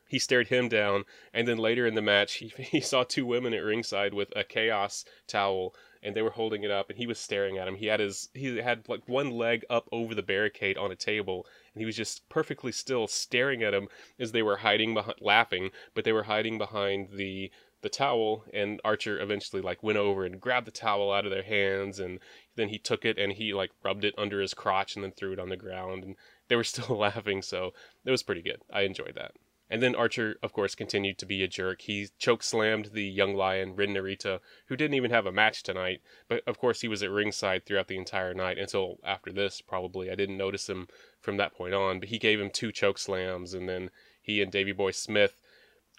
He 0.09 0.19
stared 0.19 0.49
him 0.49 0.69
down, 0.69 1.05
and 1.33 1.47
then 1.47 1.59
later 1.59 1.87
in 1.87 1.95
the 1.95 2.03
match, 2.03 2.35
he, 2.37 2.49
he 2.49 2.81
saw 2.81 3.05
two 3.05 3.27
women 3.27 3.53
at 3.53 3.63
ringside 3.63 4.15
with 4.15 4.33
a 4.35 4.45
chaos 4.45 5.05
towel, 5.27 5.75
and 6.03 6.15
they 6.15 6.23
were 6.23 6.31
holding 6.31 6.63
it 6.63 6.71
up, 6.71 6.91
and 6.91 6.99
he 6.99 7.07
was 7.07 7.19
staring 7.19 7.59
at 7.59 7.69
him. 7.69 7.77
He 7.77 7.87
had 7.87 8.01
his 8.01 8.29
he 8.35 8.57
had 8.57 8.89
like 8.89 9.09
one 9.09 9.31
leg 9.31 9.65
up 9.69 9.89
over 9.93 10.15
the 10.15 10.23
barricade 10.23 10.79
on 10.79 10.91
a 10.91 10.97
table, 10.97 11.47
and 11.75 11.81
he 11.81 11.87
was 11.87 11.97
just 11.97 12.29
perfectly 12.29 12.73
still, 12.73 13.07
staring 13.07 13.63
at 13.63 13.75
him 13.75 13.89
as 14.19 14.33
they 14.33 14.43
were 14.43 14.59
hiding 14.59 14.95
behind, 14.95 15.19
laughing, 15.21 15.71
but 15.95 16.05
they 16.05 16.13
were 16.13 16.25
hiding 16.25 16.59
behind 16.59 17.11
the 17.13 17.51
the 17.83 17.89
towel 17.89 18.45
and 18.53 18.81
Archer 18.85 19.19
eventually 19.19 19.63
like 19.63 19.83
went 19.83 19.99
over 19.99 20.25
and 20.25 20.41
grabbed 20.41 20.67
the 20.67 20.71
towel 20.71 21.13
out 21.13 21.25
of 21.25 21.31
their 21.31 21.43
hands 21.43 21.99
and 21.99 22.19
then 22.57 22.69
he 22.69 22.79
took 22.79 23.05
it 23.05 23.19
and 23.19 23.33
he 23.33 23.55
like 23.55 23.71
rubbed 23.83 24.05
it 24.05 24.15
under 24.19 24.41
his 24.41 24.55
crotch 24.55 24.95
and 24.95 25.05
then 25.05 25.13
threw 25.13 25.33
it 25.33 25.39
on 25.39 25.49
the 25.49 25.57
ground 25.57 26.05
and 26.05 26.17
they 26.49 26.57
were 26.57 26.65
still 26.73 26.97
laughing 26.97 27.41
so 27.43 27.73
it 28.05 28.11
was 28.11 28.23
pretty 28.23 28.43
good. 28.43 28.61
I 28.73 28.83
enjoyed 28.83 29.15
that. 29.15 29.33
And 29.71 29.81
then 29.81 29.95
Archer, 29.95 30.37
of 30.43 30.53
course, 30.53 30.75
continued 30.75 31.17
to 31.19 31.27
be 31.27 31.45
a 31.45 31.49
jerk. 31.49 31.83
He 31.83 32.09
choke 32.19 32.43
slammed 32.43 32.87
the 32.87 33.05
young 33.05 33.37
lion, 33.37 33.77
Ren 33.77 33.95
Narita, 33.95 34.41
who 34.67 34.77
didn't 34.77 34.97
even 34.97 35.13
have 35.13 35.27
a 35.27 35.33
match 35.33 35.63
tonight. 35.63 36.01
But 36.29 36.43
of 36.47 36.59
course, 36.59 36.81
he 36.81 36.89
was 36.89 37.05
at 37.05 37.11
ringside 37.11 37.65
throughout 37.65 37.87
the 37.87 37.97
entire 37.97 38.35
night 38.35 38.59
until 38.59 38.99
after 39.05 39.33
this, 39.33 39.61
probably. 39.61 40.11
I 40.11 40.17
didn't 40.17 40.37
notice 40.37 40.69
him 40.69 40.89
from 41.21 41.37
that 41.37 41.55
point 41.55 41.73
on. 41.73 42.01
But 42.01 42.09
he 42.09 42.19
gave 42.19 42.41
him 42.41 42.51
two 42.51 42.73
choke 42.73 42.99
slams, 42.99 43.55
and 43.55 43.69
then 43.69 43.91
he 44.21 44.43
and 44.43 44.51
Davey 44.51 44.73
Boy 44.73 44.91
Smith 44.91 45.41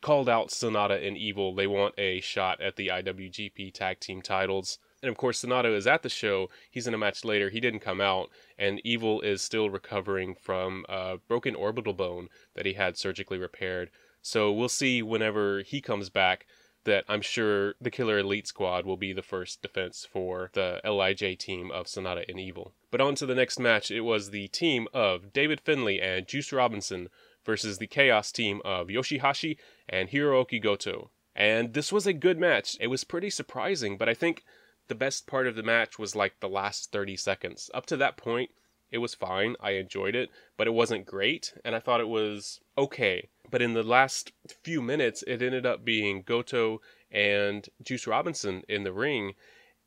called 0.01 0.27
out 0.27 0.49
Sanada 0.49 1.07
and 1.07 1.15
Evil. 1.15 1.55
They 1.55 1.67
want 1.67 1.95
a 1.97 2.19
shot 2.19 2.59
at 2.59 2.75
the 2.75 2.89
IWGP 2.89 3.73
Tag 3.73 4.01
Team 4.01 4.21
titles. 4.21 4.79
And 5.01 5.09
of 5.09 5.17
course, 5.17 5.43
Sanada 5.43 5.75
is 5.75 5.87
at 5.87 6.03
the 6.03 6.09
show. 6.09 6.49
He's 6.69 6.87
in 6.87 6.93
a 6.93 6.97
match 6.97 7.25
later. 7.25 7.49
He 7.49 7.59
didn't 7.59 7.79
come 7.79 8.01
out, 8.01 8.29
and 8.57 8.81
Evil 8.83 9.21
is 9.21 9.41
still 9.41 9.69
recovering 9.69 10.35
from 10.35 10.85
a 10.87 11.17
broken 11.27 11.55
orbital 11.55 11.93
bone 11.93 12.29
that 12.53 12.65
he 12.65 12.73
had 12.73 12.97
surgically 12.97 13.37
repaired. 13.37 13.89
So 14.21 14.51
we'll 14.51 14.69
see 14.69 15.01
whenever 15.01 15.61
he 15.61 15.81
comes 15.81 16.09
back 16.09 16.45
that 16.83 17.05
I'm 17.07 17.21
sure 17.21 17.75
the 17.79 17.91
Killer 17.91 18.19
Elite 18.19 18.47
Squad 18.47 18.85
will 18.85 18.97
be 18.97 19.13
the 19.13 19.21
first 19.21 19.61
defense 19.61 20.07
for 20.09 20.49
the 20.53 20.81
LIJ 20.83 21.37
team 21.37 21.71
of 21.71 21.85
Sanada 21.85 22.27
and 22.27 22.39
Evil. 22.39 22.73
But 22.89 23.01
on 23.01 23.15
to 23.15 23.25
the 23.25 23.35
next 23.35 23.59
match. 23.59 23.91
It 23.91 24.01
was 24.01 24.29
the 24.29 24.47
team 24.47 24.87
of 24.93 25.31
David 25.31 25.61
Finlay 25.61 25.99
and 25.99 26.27
Juice 26.27 26.51
Robinson 26.51 27.09
versus 27.45 27.77
the 27.77 27.87
Chaos 27.87 28.31
team 28.31 28.61
of 28.65 28.87
Yoshihashi 28.87 29.57
and 29.87 30.09
Hirooki 30.09 30.61
Goto. 30.61 31.11
And 31.35 31.73
this 31.73 31.91
was 31.91 32.05
a 32.05 32.13
good 32.13 32.39
match. 32.39 32.77
It 32.79 32.87
was 32.87 33.03
pretty 33.03 33.29
surprising, 33.29 33.97
but 33.97 34.09
I 34.09 34.13
think 34.13 34.43
the 34.91 34.95
best 34.95 35.25
part 35.25 35.47
of 35.47 35.55
the 35.55 35.63
match 35.63 35.97
was 35.97 36.17
like 36.17 36.41
the 36.41 36.49
last 36.49 36.91
30 36.91 37.15
seconds. 37.15 37.71
Up 37.73 37.85
to 37.85 37.95
that 37.95 38.17
point, 38.17 38.51
it 38.91 38.97
was 38.97 39.15
fine. 39.15 39.55
I 39.61 39.71
enjoyed 39.71 40.15
it, 40.15 40.29
but 40.57 40.67
it 40.67 40.73
wasn't 40.73 41.05
great, 41.05 41.53
and 41.63 41.73
I 41.73 41.79
thought 41.79 42.01
it 42.01 42.09
was 42.09 42.59
okay. 42.77 43.29
But 43.49 43.61
in 43.61 43.71
the 43.71 43.83
last 43.83 44.33
few 44.63 44.81
minutes, 44.81 45.23
it 45.25 45.41
ended 45.41 45.65
up 45.65 45.85
being 45.85 46.23
Goto 46.23 46.81
and 47.09 47.69
Juice 47.81 48.05
Robinson 48.05 48.63
in 48.67 48.83
the 48.83 48.91
ring, 48.91 49.35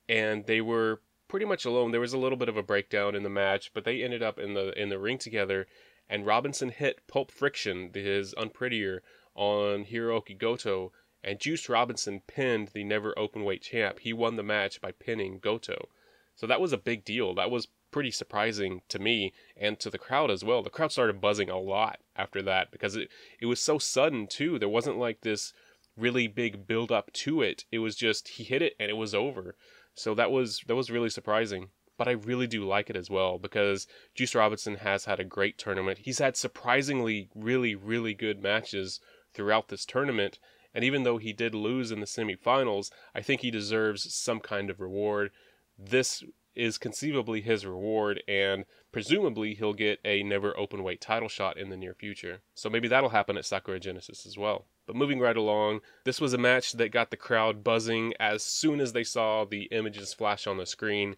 and 0.08 0.46
they 0.46 0.62
were 0.62 1.02
pretty 1.28 1.44
much 1.44 1.66
alone. 1.66 1.90
There 1.90 2.00
was 2.00 2.14
a 2.14 2.18
little 2.18 2.38
bit 2.38 2.48
of 2.48 2.56
a 2.56 2.62
breakdown 2.62 3.14
in 3.14 3.24
the 3.24 3.28
match, 3.28 3.72
but 3.74 3.84
they 3.84 4.02
ended 4.02 4.22
up 4.22 4.38
in 4.38 4.54
the 4.54 4.72
in 4.80 4.88
the 4.88 4.98
ring 4.98 5.18
together 5.18 5.66
and 6.08 6.26
Robinson 6.26 6.68
hit 6.68 7.06
Pulp 7.06 7.30
Friction, 7.30 7.90
his 7.94 8.34
unprettier, 8.34 9.02
on 9.34 9.86
Hirooki 9.86 10.36
Goto, 10.36 10.92
and 11.24 11.40
Juice 11.40 11.68
Robinson 11.68 12.20
pinned 12.26 12.68
the 12.68 12.84
never 12.84 13.18
open 13.18 13.44
weight 13.44 13.62
champ. 13.62 14.00
He 14.00 14.12
won 14.12 14.36
the 14.36 14.42
match 14.42 14.80
by 14.80 14.92
pinning 14.92 15.38
Goto. 15.38 15.88
So 16.36 16.46
that 16.46 16.60
was 16.60 16.72
a 16.72 16.78
big 16.78 17.04
deal. 17.04 17.34
That 17.34 17.50
was 17.50 17.68
pretty 17.90 18.10
surprising 18.10 18.82
to 18.88 18.98
me 18.98 19.32
and 19.56 19.78
to 19.80 19.90
the 19.90 19.98
crowd 19.98 20.30
as 20.30 20.44
well. 20.44 20.62
The 20.62 20.70
crowd 20.70 20.92
started 20.92 21.20
buzzing 21.20 21.48
a 21.48 21.58
lot 21.58 22.00
after 22.16 22.42
that 22.42 22.70
because 22.70 22.96
it, 22.96 23.08
it 23.40 23.46
was 23.46 23.60
so 23.60 23.78
sudden 23.78 24.26
too. 24.26 24.58
There 24.58 24.68
wasn't 24.68 24.98
like 24.98 25.20
this 25.20 25.52
really 25.96 26.26
big 26.26 26.66
build 26.66 26.90
up 26.90 27.12
to 27.12 27.40
it. 27.40 27.64
It 27.70 27.78
was 27.78 27.94
just 27.94 28.28
he 28.28 28.44
hit 28.44 28.62
it 28.62 28.74
and 28.80 28.90
it 28.90 28.96
was 28.96 29.14
over. 29.14 29.54
So 29.94 30.14
that 30.14 30.30
was 30.30 30.60
that 30.66 30.74
was 30.74 30.90
really 30.90 31.10
surprising 31.10 31.68
but 31.96 32.08
I 32.08 32.12
really 32.12 32.46
do 32.46 32.64
like 32.66 32.90
it 32.90 32.96
as 32.96 33.08
well 33.08 33.38
because 33.38 33.86
Juice 34.14 34.34
Robinson 34.34 34.76
has 34.76 35.04
had 35.04 35.20
a 35.20 35.24
great 35.24 35.58
tournament. 35.58 36.00
He's 36.02 36.18
had 36.18 36.36
surprisingly 36.36 37.28
really, 37.34 37.74
really 37.74 38.14
good 38.14 38.42
matches 38.42 39.00
throughout 39.32 39.68
this 39.68 39.84
tournament. 39.84 40.38
And 40.74 40.84
even 40.84 41.04
though 41.04 41.18
he 41.18 41.32
did 41.32 41.54
lose 41.54 41.92
in 41.92 42.00
the 42.00 42.06
semifinals, 42.06 42.90
I 43.14 43.22
think 43.22 43.40
he 43.40 43.50
deserves 43.50 44.12
some 44.12 44.40
kind 44.40 44.70
of 44.70 44.80
reward. 44.80 45.30
This 45.78 46.24
is 46.54 46.78
conceivably 46.78 47.40
his 47.40 47.66
reward, 47.66 48.22
and 48.28 48.64
presumably 48.92 49.54
he'll 49.54 49.72
get 49.72 49.98
a 50.04 50.22
never 50.22 50.56
open 50.58 50.82
weight 50.82 51.00
title 51.00 51.28
shot 51.28 51.56
in 51.56 51.68
the 51.68 51.76
near 51.76 51.94
future. 51.94 52.42
So 52.54 52.70
maybe 52.70 52.88
that'll 52.88 53.10
happen 53.10 53.36
at 53.36 53.44
Sakura 53.44 53.80
Genesis 53.80 54.24
as 54.26 54.36
well. 54.38 54.66
But 54.86 54.96
moving 54.96 55.18
right 55.18 55.36
along, 55.36 55.80
this 56.04 56.20
was 56.20 56.32
a 56.32 56.38
match 56.38 56.72
that 56.72 56.92
got 56.92 57.10
the 57.10 57.16
crowd 57.16 57.64
buzzing 57.64 58.12
as 58.20 58.42
soon 58.42 58.80
as 58.80 58.92
they 58.92 59.04
saw 59.04 59.44
the 59.44 59.64
images 59.72 60.14
flash 60.14 60.46
on 60.46 60.58
the 60.58 60.66
screen. 60.66 61.16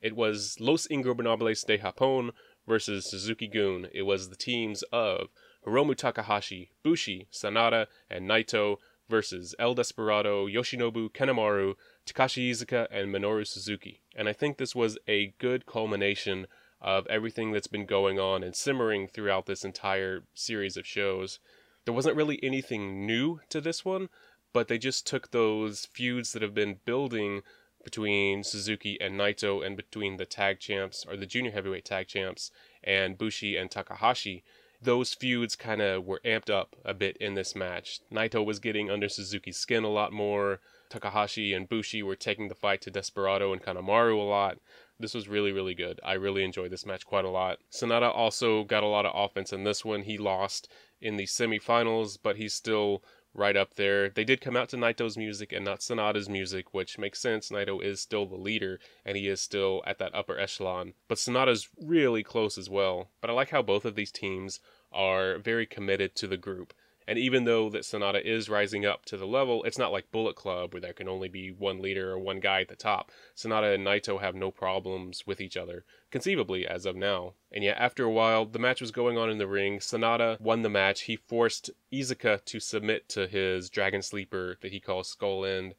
It 0.00 0.14
was 0.14 0.56
Los 0.60 0.86
Ingobernables 0.86 1.64
de 1.66 1.78
Japón 1.78 2.30
versus 2.66 3.10
Suzuki-gun. 3.10 3.88
It 3.92 4.02
was 4.02 4.28
the 4.28 4.36
teams 4.36 4.82
of 4.92 5.28
Hiromu 5.66 5.96
Takahashi, 5.96 6.70
Bushi, 6.82 7.26
Sanada, 7.32 7.86
and 8.08 8.28
Naito 8.28 8.76
versus 9.08 9.54
El 9.58 9.74
Desperado, 9.74 10.46
Yoshinobu 10.46 11.10
Kanemaru, 11.12 11.74
Takashi 12.06 12.50
Iizuka, 12.50 12.86
and 12.90 13.14
Minoru 13.14 13.46
Suzuki. 13.46 14.00
And 14.14 14.28
I 14.28 14.32
think 14.32 14.56
this 14.56 14.74
was 14.74 14.98
a 15.06 15.34
good 15.38 15.66
culmination 15.66 16.46
of 16.80 17.06
everything 17.06 17.52
that's 17.52 17.66
been 17.66 17.86
going 17.86 18.18
on 18.18 18.42
and 18.42 18.54
simmering 18.54 19.08
throughout 19.08 19.46
this 19.46 19.64
entire 19.64 20.24
series 20.34 20.76
of 20.76 20.86
shows. 20.86 21.38
There 21.84 21.94
wasn't 21.94 22.16
really 22.16 22.42
anything 22.42 23.06
new 23.06 23.40
to 23.48 23.60
this 23.60 23.84
one, 23.84 24.08
but 24.52 24.68
they 24.68 24.78
just 24.78 25.06
took 25.06 25.30
those 25.30 25.86
feuds 25.86 26.32
that 26.32 26.42
have 26.42 26.54
been 26.54 26.80
building 26.84 27.42
between 27.84 28.42
Suzuki 28.42 29.00
and 29.00 29.14
Naito 29.14 29.64
and 29.64 29.76
between 29.76 30.16
the 30.16 30.26
tag 30.26 30.58
champs 30.58 31.06
or 31.08 31.16
the 31.16 31.26
junior 31.26 31.52
heavyweight 31.52 31.84
tag 31.84 32.08
champs 32.08 32.50
and 32.82 33.16
Bushi 33.16 33.56
and 33.56 33.70
Takahashi. 33.70 34.42
Those 34.86 35.14
feuds 35.14 35.56
kind 35.56 35.82
of 35.82 36.04
were 36.04 36.20
amped 36.24 36.48
up 36.48 36.76
a 36.84 36.94
bit 36.94 37.16
in 37.16 37.34
this 37.34 37.56
match. 37.56 37.98
Naito 38.12 38.44
was 38.44 38.60
getting 38.60 38.88
under 38.88 39.08
Suzuki's 39.08 39.56
skin 39.56 39.82
a 39.82 39.88
lot 39.88 40.12
more. 40.12 40.60
Takahashi 40.90 41.52
and 41.52 41.68
Bushi 41.68 42.04
were 42.04 42.14
taking 42.14 42.46
the 42.46 42.54
fight 42.54 42.82
to 42.82 42.90
Desperado 42.92 43.52
and 43.52 43.60
Kanemaru 43.60 44.16
a 44.16 44.22
lot. 44.22 44.58
This 45.00 45.12
was 45.12 45.26
really, 45.26 45.50
really 45.50 45.74
good. 45.74 45.98
I 46.04 46.12
really 46.12 46.44
enjoyed 46.44 46.70
this 46.70 46.86
match 46.86 47.04
quite 47.04 47.24
a 47.24 47.30
lot. 47.30 47.58
Sanada 47.68 48.14
also 48.14 48.62
got 48.62 48.84
a 48.84 48.86
lot 48.86 49.06
of 49.06 49.12
offense 49.12 49.52
in 49.52 49.64
this 49.64 49.84
one. 49.84 50.02
He 50.02 50.18
lost 50.18 50.68
in 51.00 51.16
the 51.16 51.26
semifinals, 51.26 52.16
but 52.22 52.36
he's 52.36 52.54
still 52.54 53.02
right 53.36 53.56
up 53.56 53.74
there. 53.74 54.08
They 54.08 54.24
did 54.24 54.40
come 54.40 54.56
out 54.56 54.68
to 54.70 54.76
Naito's 54.76 55.16
music 55.16 55.52
and 55.52 55.64
not 55.64 55.80
Sanada's 55.80 56.28
music, 56.28 56.72
which 56.72 56.98
makes 56.98 57.20
sense. 57.20 57.50
Naito 57.50 57.82
is 57.82 58.00
still 58.00 58.24
the 58.24 58.36
leader 58.36 58.80
and 59.04 59.16
he 59.16 59.28
is 59.28 59.40
still 59.40 59.82
at 59.86 59.98
that 59.98 60.14
upper 60.14 60.38
echelon. 60.38 60.94
But 61.08 61.18
Sanada's 61.18 61.68
really 61.78 62.22
close 62.22 62.56
as 62.56 62.70
well. 62.70 63.10
But 63.20 63.30
I 63.30 63.34
like 63.34 63.50
how 63.50 63.62
both 63.62 63.84
of 63.84 63.94
these 63.94 64.12
teams 64.12 64.60
are 64.96 65.38
very 65.38 65.66
committed 65.66 66.16
to 66.16 66.26
the 66.26 66.36
group. 66.36 66.72
And 67.08 67.18
even 67.20 67.44
though 67.44 67.70
that 67.70 67.82
Sanada 67.82 68.20
is 68.20 68.48
rising 68.48 68.84
up 68.84 69.04
to 69.04 69.16
the 69.16 69.28
level, 69.28 69.62
it's 69.62 69.78
not 69.78 69.92
like 69.92 70.10
Bullet 70.10 70.34
Club 70.34 70.74
where 70.74 70.80
there 70.80 70.92
can 70.92 71.08
only 71.08 71.28
be 71.28 71.52
one 71.52 71.80
leader 71.80 72.10
or 72.10 72.18
one 72.18 72.40
guy 72.40 72.62
at 72.62 72.68
the 72.68 72.74
top. 72.74 73.12
Sanada 73.36 73.72
and 73.72 73.86
Naito 73.86 74.20
have 74.20 74.34
no 74.34 74.50
problems 74.50 75.24
with 75.24 75.40
each 75.40 75.56
other, 75.56 75.84
conceivably 76.10 76.66
as 76.66 76.84
of 76.84 76.96
now. 76.96 77.34
And 77.52 77.62
yet, 77.62 77.76
after 77.78 78.02
a 78.02 78.10
while, 78.10 78.44
the 78.44 78.58
match 78.58 78.80
was 78.80 78.90
going 78.90 79.16
on 79.16 79.30
in 79.30 79.38
the 79.38 79.46
ring. 79.46 79.78
Sanada 79.78 80.40
won 80.40 80.62
the 80.62 80.68
match. 80.68 81.02
He 81.02 81.14
forced 81.14 81.70
Iizuka 81.92 82.44
to 82.44 82.58
submit 82.58 83.08
to 83.10 83.28
his 83.28 83.70
Dragon 83.70 84.02
Sleeper 84.02 84.58
that 84.60 84.72
he 84.72 84.80
calls 84.80 85.08
Skull 85.08 85.44
End. 85.44 85.76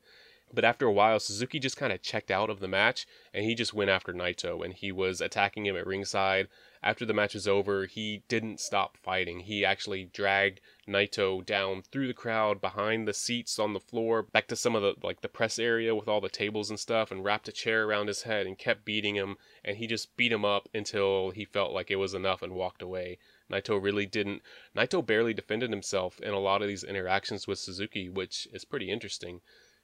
But 0.54 0.64
after 0.64 0.86
a 0.86 0.94
while, 0.94 1.20
Suzuki 1.20 1.60
just 1.60 1.76
kind 1.76 1.92
of 1.92 2.02
checked 2.02 2.32
out 2.32 2.50
of 2.50 2.62
the 2.62 2.70
match 2.70 3.06
and 3.34 3.44
he 3.44 3.54
just 3.54 3.74
went 3.74 3.90
after 3.90 4.14
Naito 4.14 4.64
and 4.64 4.74
he 4.74 4.94
was 4.94 5.20
attacking 5.20 5.66
him 5.66 5.76
at 5.76 5.86
ringside. 5.86 6.48
After 6.84 7.06
the 7.06 7.14
match 7.14 7.36
is 7.36 7.48
over, 7.48 7.86
he 7.86 8.24
didn't 8.28 8.60
stop 8.60 8.98
fighting. 8.98 9.42
He 9.42 9.66
actually 9.66 10.06
dragged 10.06 10.62
Naito 10.88 11.46
down 11.46 11.82
through 11.82 12.08
the 12.08 12.14
crowd, 12.14 12.62
behind 12.62 13.08
the 13.08 13.14
seats 13.14 13.60
on 13.60 13.74
the 13.74 13.80
floor, 13.80 14.22
back 14.22 14.48
to 14.48 14.56
some 14.56 14.76
of 14.76 14.82
the 14.82 14.96
like 15.02 15.22
the 15.22 15.28
press 15.28 15.60
area 15.60 15.96
with 15.96 16.08
all 16.08 16.22
the 16.22 16.30
tables 16.30 16.70
and 16.70 16.80
stuff, 16.80 17.12
and 17.12 17.24
wrapped 17.24 17.48
a 17.48 17.52
chair 17.52 17.86
around 17.86 18.08
his 18.08 18.24
head 18.24 18.46
and 18.46 18.58
kept 18.58 18.86
beating 18.86 19.16
him. 19.16 19.38
And 19.66 19.78
he 19.78 19.88
just 19.88 20.16
beat 20.18 20.32
him 20.32 20.46
up 20.46 20.70
until 20.74 21.32
he 21.32 21.46
felt 21.46 21.74
like 21.74 21.90
it 21.90 21.98
was 21.98 22.14
enough 22.14 22.42
and 22.42 22.54
walked 22.54 22.82
away. 22.82 23.18
Naito 23.52 23.82
really 23.82 24.06
didn't. 24.06 24.42
Naito 24.76 25.06
barely 25.06 25.34
defended 25.34 25.70
himself 25.70 26.20
in 26.20 26.34
a 26.34 26.40
lot 26.40 26.62
of 26.62 26.68
these 26.68 26.84
interactions 26.84 27.48
with 27.48 27.60
Suzuki, 27.60 28.10
which 28.10 28.48
is 28.54 28.66
pretty 28.66 28.92
interesting. 28.92 29.42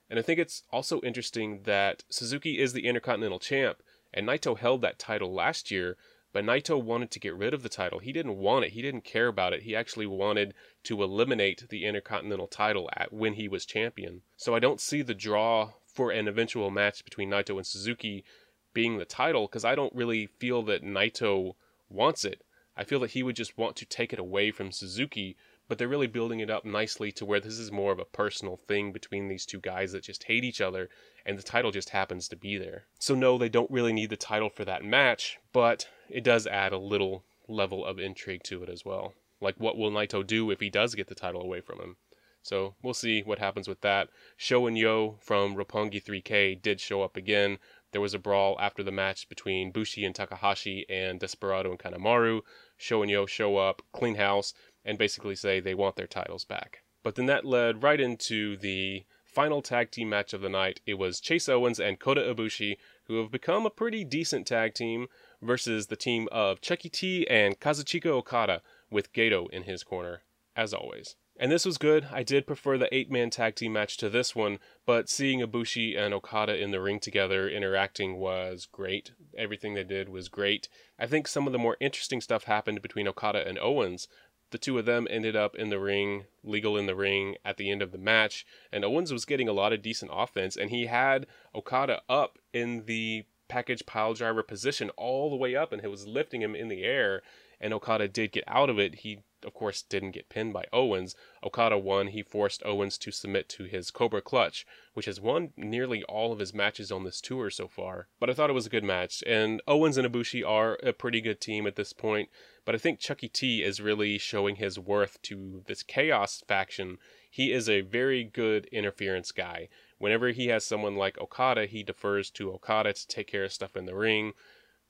And 0.09 0.19
I 0.19 0.21
think 0.21 0.39
it's 0.39 0.63
also 0.71 0.99
interesting 1.01 1.63
that 1.63 2.03
Suzuki 2.09 2.59
is 2.59 2.73
the 2.73 2.85
Intercontinental 2.85 3.39
Champ, 3.39 3.81
and 4.13 4.27
Naito 4.27 4.57
held 4.57 4.81
that 4.81 4.99
title 4.99 5.33
last 5.33 5.71
year, 5.71 5.97
But 6.33 6.43
Naito 6.43 6.81
wanted 6.81 7.11
to 7.11 7.19
get 7.19 7.35
rid 7.35 7.53
of 7.53 7.61
the 7.63 7.69
title. 7.69 7.99
He 7.99 8.11
didn't 8.11 8.37
want 8.37 8.65
it. 8.65 8.71
He 8.71 8.81
didn't 8.81 9.03
care 9.03 9.27
about 9.27 9.53
it. 9.53 9.61
He 9.61 9.75
actually 9.75 10.07
wanted 10.07 10.55
to 10.83 11.03
eliminate 11.03 11.69
the 11.69 11.85
Intercontinental 11.85 12.47
title 12.47 12.89
at 12.93 13.13
when 13.13 13.35
he 13.35 13.47
was 13.47 13.65
champion. 13.65 14.23
So 14.35 14.55
I 14.55 14.59
don't 14.59 14.81
see 14.81 15.03
the 15.03 15.13
draw 15.13 15.73
for 15.85 16.09
an 16.09 16.27
eventual 16.27 16.71
match 16.71 17.05
between 17.05 17.29
Naito 17.29 17.55
and 17.57 17.67
Suzuki 17.67 18.25
being 18.73 18.97
the 18.97 19.05
title 19.05 19.45
because 19.45 19.63
I 19.63 19.75
don't 19.75 19.93
really 19.93 20.25
feel 20.25 20.63
that 20.63 20.83
Naito 20.83 21.53
wants 21.87 22.25
it. 22.25 22.41
I 22.75 22.83
feel 22.83 22.99
that 23.01 23.11
he 23.11 23.21
would 23.21 23.35
just 23.35 23.55
want 23.55 23.75
to 23.75 23.85
take 23.85 24.11
it 24.11 24.17
away 24.17 24.49
from 24.49 24.71
Suzuki, 24.71 25.37
but 25.67 25.77
they're 25.77 25.87
really 25.87 26.07
building 26.07 26.39
it 26.39 26.49
up 26.49 26.65
nicely 26.65 27.11
to 27.11 27.25
where 27.25 27.39
this 27.39 27.59
is 27.59 27.71
more 27.71 27.91
of 27.91 27.99
a 27.99 28.05
personal 28.05 28.57
thing 28.67 28.91
between 28.91 29.27
these 29.27 29.45
two 29.45 29.59
guys 29.59 29.91
that 29.91 30.03
just 30.03 30.23
hate 30.23 30.43
each 30.43 30.59
other, 30.59 30.89
and 31.25 31.37
the 31.37 31.43
title 31.43 31.69
just 31.69 31.89
happens 31.89 32.27
to 32.27 32.35
be 32.35 32.57
there. 32.57 32.85
So, 32.97 33.13
no, 33.13 33.37
they 33.37 33.49
don't 33.49 33.69
really 33.69 33.93
need 33.93 34.09
the 34.09 34.17
title 34.17 34.49
for 34.49 34.65
that 34.65 34.83
match, 34.83 35.37
but 35.53 35.87
it 36.13 36.23
does 36.23 36.45
add 36.47 36.71
a 36.71 36.77
little 36.77 37.23
level 37.47 37.83
of 37.85 37.99
intrigue 37.99 38.43
to 38.43 38.63
it 38.63 38.69
as 38.69 38.85
well. 38.85 39.13
Like, 39.41 39.55
what 39.57 39.77
will 39.77 39.91
Naito 39.91 40.25
do 40.25 40.51
if 40.51 40.59
he 40.59 40.69
does 40.69 40.95
get 40.95 41.07
the 41.07 41.15
title 41.15 41.41
away 41.41 41.59
from 41.59 41.79
him? 41.79 41.97
So 42.43 42.75
we'll 42.83 42.93
see 42.93 43.21
what 43.21 43.39
happens 43.39 43.67
with 43.67 43.81
that. 43.81 44.09
Sho 44.37 44.67
and 44.67 44.77
Yo 44.77 45.17
from 45.21 45.55
Roppongi 45.55 46.03
3K 46.03 46.61
did 46.61 46.79
show 46.79 47.01
up 47.01 47.17
again. 47.17 47.57
There 47.91 48.01
was 48.01 48.13
a 48.13 48.19
brawl 48.19 48.57
after 48.59 48.83
the 48.83 48.91
match 48.91 49.27
between 49.27 49.71
Bushi 49.71 50.05
and 50.05 50.13
Takahashi 50.13 50.85
and 50.89 51.19
Desperado 51.19 51.71
and 51.71 51.79
Kanemaru. 51.79 52.41
Sho 52.77 53.01
and 53.01 53.09
Yo 53.09 53.25
show 53.25 53.57
up, 53.57 53.81
clean 53.91 54.15
house, 54.15 54.53
and 54.85 54.97
basically 54.97 55.35
say 55.35 55.59
they 55.59 55.73
want 55.73 55.95
their 55.95 56.07
titles 56.07 56.45
back. 56.45 56.83
But 57.01 57.15
then 57.15 57.25
that 57.25 57.45
led 57.45 57.81
right 57.83 57.99
into 57.99 58.55
the 58.57 59.05
final 59.25 59.61
tag 59.61 59.89
team 59.89 60.09
match 60.09 60.33
of 60.33 60.41
the 60.41 60.49
night. 60.49 60.79
It 60.85 60.95
was 60.95 61.19
Chase 61.19 61.49
Owens 61.49 61.79
and 61.79 61.99
Kota 61.99 62.21
Ibushi, 62.21 62.77
who 63.05 63.19
have 63.19 63.31
become 63.31 63.65
a 63.65 63.71
pretty 63.71 64.03
decent 64.03 64.45
tag 64.45 64.73
team, 64.73 65.07
versus 65.43 65.87
the 65.87 65.95
team 65.95 66.27
of 66.31 66.61
Chuckie 66.61 66.89
T 66.89 67.27
and 67.27 67.59
Kazuchika 67.59 68.07
Okada, 68.07 68.61
with 68.89 69.13
Gedo 69.13 69.49
in 69.49 69.63
his 69.63 69.83
corner, 69.83 70.21
as 70.55 70.73
always. 70.73 71.15
And 71.35 71.51
this 71.51 71.65
was 71.65 71.79
good. 71.79 72.07
I 72.11 72.21
did 72.21 72.45
prefer 72.45 72.77
the 72.77 72.93
eight 72.93 73.09
man 73.09 73.31
tag 73.31 73.55
team 73.55 73.73
match 73.73 73.97
to 73.97 74.09
this 74.09 74.35
one, 74.35 74.59
but 74.85 75.09
seeing 75.09 75.39
Ibushi 75.39 75.97
and 75.97 76.13
Okada 76.13 76.55
in 76.55 76.69
the 76.69 76.79
ring 76.79 76.99
together 76.99 77.49
interacting 77.49 78.17
was 78.17 78.67
great. 78.71 79.11
Everything 79.35 79.73
they 79.73 79.83
did 79.83 80.09
was 80.09 80.29
great. 80.29 80.69
I 80.99 81.07
think 81.07 81.27
some 81.27 81.47
of 81.47 81.53
the 81.53 81.59
more 81.59 81.75
interesting 81.79 82.21
stuff 82.21 82.43
happened 82.43 82.83
between 82.83 83.07
Okada 83.07 83.47
and 83.47 83.57
Owens. 83.57 84.07
The 84.51 84.59
two 84.59 84.77
of 84.77 84.85
them 84.85 85.07
ended 85.09 85.35
up 85.35 85.55
in 85.55 85.69
the 85.69 85.79
ring, 85.79 86.25
legal 86.43 86.77
in 86.77 86.85
the 86.85 86.95
ring 86.95 87.37
at 87.43 87.57
the 87.57 87.71
end 87.71 87.81
of 87.81 87.91
the 87.91 87.97
match, 87.97 88.45
and 88.71 88.85
Owens 88.85 89.11
was 89.11 89.25
getting 89.25 89.49
a 89.49 89.53
lot 89.53 89.73
of 89.73 89.81
decent 89.81 90.11
offense, 90.13 90.55
and 90.55 90.69
he 90.69 90.85
had 90.85 91.25
Okada 91.55 92.03
up 92.07 92.37
in 92.53 92.85
the 92.85 93.25
package 93.53 93.85
pile 93.85 94.15
driver 94.15 94.41
position 94.41 94.89
all 94.97 95.29
the 95.29 95.35
way 95.35 95.55
up, 95.55 95.71
and 95.71 95.81
he 95.81 95.87
was 95.87 96.07
lifting 96.07 96.41
him 96.41 96.55
in 96.55 96.69
the 96.69 96.83
air, 96.83 97.21
and 97.61 97.71
Okada 97.71 98.07
did 98.07 98.31
get 98.31 98.43
out 98.47 98.69
of 98.69 98.79
it. 98.79 98.95
He 98.95 99.19
of 99.45 99.53
course, 99.53 99.81
didn't 99.81 100.11
get 100.11 100.29
pinned 100.29 100.53
by 100.53 100.65
Owens. 100.71 101.15
Okada 101.43 101.77
won. 101.77 102.07
He 102.07 102.23
forced 102.23 102.63
Owens 102.65 102.97
to 102.99 103.11
submit 103.11 103.49
to 103.49 103.65
his 103.65 103.91
Cobra 103.91 104.21
Clutch, 104.21 104.65
which 104.93 105.05
has 105.05 105.19
won 105.19 105.51
nearly 105.57 106.03
all 106.03 106.31
of 106.31 106.39
his 106.39 106.53
matches 106.53 106.91
on 106.91 107.03
this 107.03 107.19
tour 107.19 107.49
so 107.49 107.67
far. 107.67 108.07
But 108.19 108.29
I 108.29 108.33
thought 108.33 108.49
it 108.49 108.53
was 108.53 108.65
a 108.65 108.71
good 108.71 108.83
match. 108.83 109.23
And 109.27 109.61
Owens 109.67 109.97
and 109.97 110.07
Ibushi 110.07 110.47
are 110.47 110.77
a 110.83 110.93
pretty 110.93 111.21
good 111.21 111.41
team 111.41 111.67
at 111.67 111.75
this 111.75 111.93
point. 111.93 112.29
But 112.65 112.75
I 112.75 112.77
think 112.77 112.99
Chuckie 112.99 113.27
T 113.27 113.63
is 113.63 113.81
really 113.81 114.17
showing 114.17 114.55
his 114.55 114.79
worth 114.79 115.21
to 115.23 115.63
this 115.67 115.83
Chaos 115.83 116.41
faction. 116.47 116.97
He 117.29 117.51
is 117.51 117.67
a 117.67 117.81
very 117.81 118.23
good 118.23 118.65
interference 118.67 119.31
guy. 119.31 119.67
Whenever 120.03 120.31
he 120.31 120.47
has 120.47 120.65
someone 120.65 120.97
like 120.97 121.17
Okada, 121.17 121.65
he 121.65 121.81
defers 121.81 122.29
to 122.31 122.51
Okada 122.51 122.91
to 122.91 123.07
take 123.07 123.25
care 123.25 123.45
of 123.45 123.53
stuff 123.53 123.77
in 123.77 123.85
the 123.85 123.95
ring. 123.95 124.33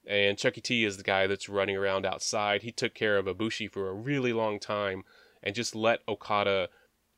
And 0.08 0.40
Chuckie 0.40 0.60
T 0.60 0.84
is 0.86 0.98
the 0.98 1.04
guy 1.04 1.28
that's 1.28 1.48
running 1.48 1.78
around 1.78 2.04
outside. 2.04 2.64
He 2.64 2.72
took 2.72 2.96
care 2.96 3.20
of 3.20 3.28
Ibushi 3.28 3.72
for 3.72 3.88
a 3.88 3.94
really 3.94 4.34
long 4.34 4.60
time 4.60 5.04
and 5.44 5.54
just 5.54 5.76
let 5.76 6.00
Okada 6.08 6.70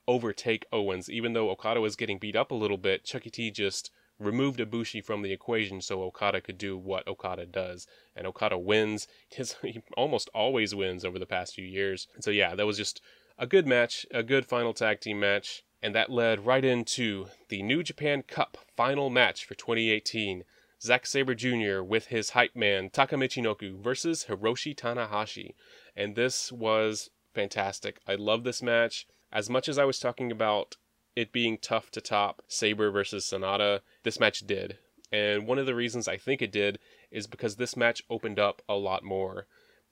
overtake 0.10 0.66
Owens. 0.74 1.10
Even 1.10 1.32
though 1.32 1.50
Okada 1.50 1.80
was 1.80 1.96
getting 1.96 2.20
beat 2.20 2.36
up 2.36 2.52
a 2.52 2.54
little 2.54 2.76
bit, 2.76 3.06
Chuckie 3.06 3.30
T 3.30 3.50
just 3.50 3.92
removed 4.20 4.60
Ibushi 4.60 5.02
from 5.02 5.22
the 5.22 5.32
equation 5.32 5.80
so 5.80 6.04
Okada 6.04 6.42
could 6.42 6.58
do 6.58 6.78
what 6.78 7.08
Okada 7.08 7.46
does. 7.46 7.88
And 8.14 8.28
Okada 8.28 8.58
wins. 8.58 9.08
His, 9.30 9.56
he 9.62 9.82
almost 9.96 10.30
always 10.34 10.76
wins 10.76 11.06
over 11.06 11.18
the 11.18 11.26
past 11.26 11.56
few 11.56 11.66
years. 11.66 12.10
And 12.14 12.26
so, 12.26 12.32
yeah, 12.32 12.56
that 12.56 12.66
was 12.66 12.76
just 12.76 13.00
a 13.38 13.48
good 13.48 13.66
match, 13.66 14.06
a 14.12 14.22
good 14.22 14.46
final 14.46 14.74
tag 14.74 15.00
team 15.00 15.22
match. 15.22 15.64
And 15.86 15.94
that 15.94 16.10
led 16.10 16.48
right 16.48 16.66
into 16.66 17.28
the 17.50 17.62
New 17.62 17.84
Japan 17.84 18.24
Cup 18.24 18.58
final 18.76 19.12
match 19.12 19.46
for 19.46 19.54
2018. 19.54 20.44
Zack 20.82 21.06
Sabre 21.06 21.36
Jr. 21.36 21.84
with 21.84 22.08
his 22.08 22.32
hype 22.32 22.56
man 22.56 22.90
Taka 22.90 23.18
Michinoku 23.18 23.80
versus 23.80 24.26
Hiroshi 24.28 24.76
Tanahashi. 24.76 25.54
And 25.96 26.16
this 26.16 26.52
was 26.52 27.12
fantastic. 27.36 28.00
I 28.08 28.16
love 28.16 28.44
this 28.44 28.64
match. 28.64 29.06
As 29.32 29.48
much 29.48 29.70
as 29.70 29.78
I 29.78 29.86
was 29.86 30.00
talking 30.00 30.32
about 30.32 30.76
it 31.16 31.32
being 31.32 31.60
tough 31.60 31.92
to 31.92 32.02
top 32.02 32.42
Sabre 32.48 32.90
versus 32.90 33.24
Sanada, 33.24 33.82
this 34.02 34.20
match 34.20 34.40
did. 34.40 34.80
And 35.12 35.46
one 35.46 35.60
of 35.60 35.68
the 35.68 35.76
reasons 35.76 36.08
I 36.08 36.18
think 36.18 36.42
it 36.42 36.52
did 36.52 36.80
is 37.12 37.28
because 37.28 37.58
this 37.58 37.78
match 37.78 38.02
opened 38.10 38.40
up 38.40 38.64
a 38.68 38.74
lot 38.74 39.04
more. 39.04 39.46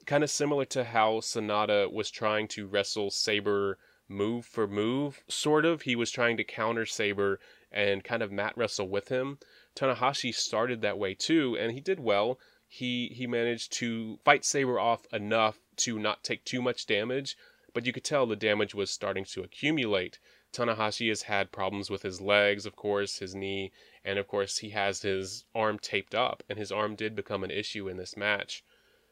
Kind 0.08 0.23
of 0.23 0.32
similar 0.32 0.65
to 0.65 0.86
how 0.86 1.19
Sanada 1.19 1.93
was 1.93 2.10
trying 2.10 2.47
to 2.47 2.65
wrestle 2.65 3.12
Sabre 3.12 3.77
move 4.13 4.45
for 4.45 4.67
move, 4.67 5.23
sort 5.28 5.65
of. 5.65 5.82
He 5.82 5.95
was 5.95 6.12
trying 6.12 6.38
to 6.38 6.43
counter 6.43 6.86
Sabre 6.86 7.39
and 7.71 8.04
kind 8.04 8.21
of 8.21 8.32
mat 8.32 8.54
wrestle 8.56 8.88
with 8.88 9.10
him. 9.10 9.39
Tanahashi 9.76 10.34
started 10.34 10.82
that 10.82 10.99
way 10.99 11.15
too, 11.15 11.58
and 11.58 11.71
he 11.71 11.82
did 11.82 11.99
well. 11.99 12.39
He 12.67 13.08
he 13.10 13.28
managed 13.28 13.73
to 13.73 14.19
fight 14.23 14.45
Sabre 14.45 14.80
off 14.80 15.06
enough 15.12 15.60
to 15.78 15.97
not 15.97 16.23
take 16.23 16.45
too 16.45 16.62
much 16.62 16.86
damage, 16.86 17.36
but 17.73 17.86
you 17.86 17.91
could 17.91 18.04
tell 18.04 18.26
the 18.26 18.36
damage 18.36 18.76
was 18.76 18.91
starting 18.91 19.26
to 19.26 19.43
accumulate. 19.43 20.19
Tanahashi 20.54 21.10
has 21.10 21.23
had 21.23 21.52
problems 21.52 21.89
with 21.89 22.04
his 22.04 22.21
legs, 22.21 22.67
of 22.67 22.76
course, 22.76 23.17
his 23.17 23.34
knee, 23.34 23.71
and 24.06 24.19
of 24.19 24.28
course 24.28 24.60
he 24.60 24.69
has 24.69 25.02
his 25.02 25.45
arm 25.56 25.80
taped 25.80 26.13
up, 26.13 26.43
and 26.47 26.60
his 26.60 26.71
arm 26.71 26.95
did 26.95 27.15
become 27.15 27.43
an 27.43 27.52
issue 27.52 27.89
in 27.89 27.97
this 27.97 28.15
match. 28.15 28.63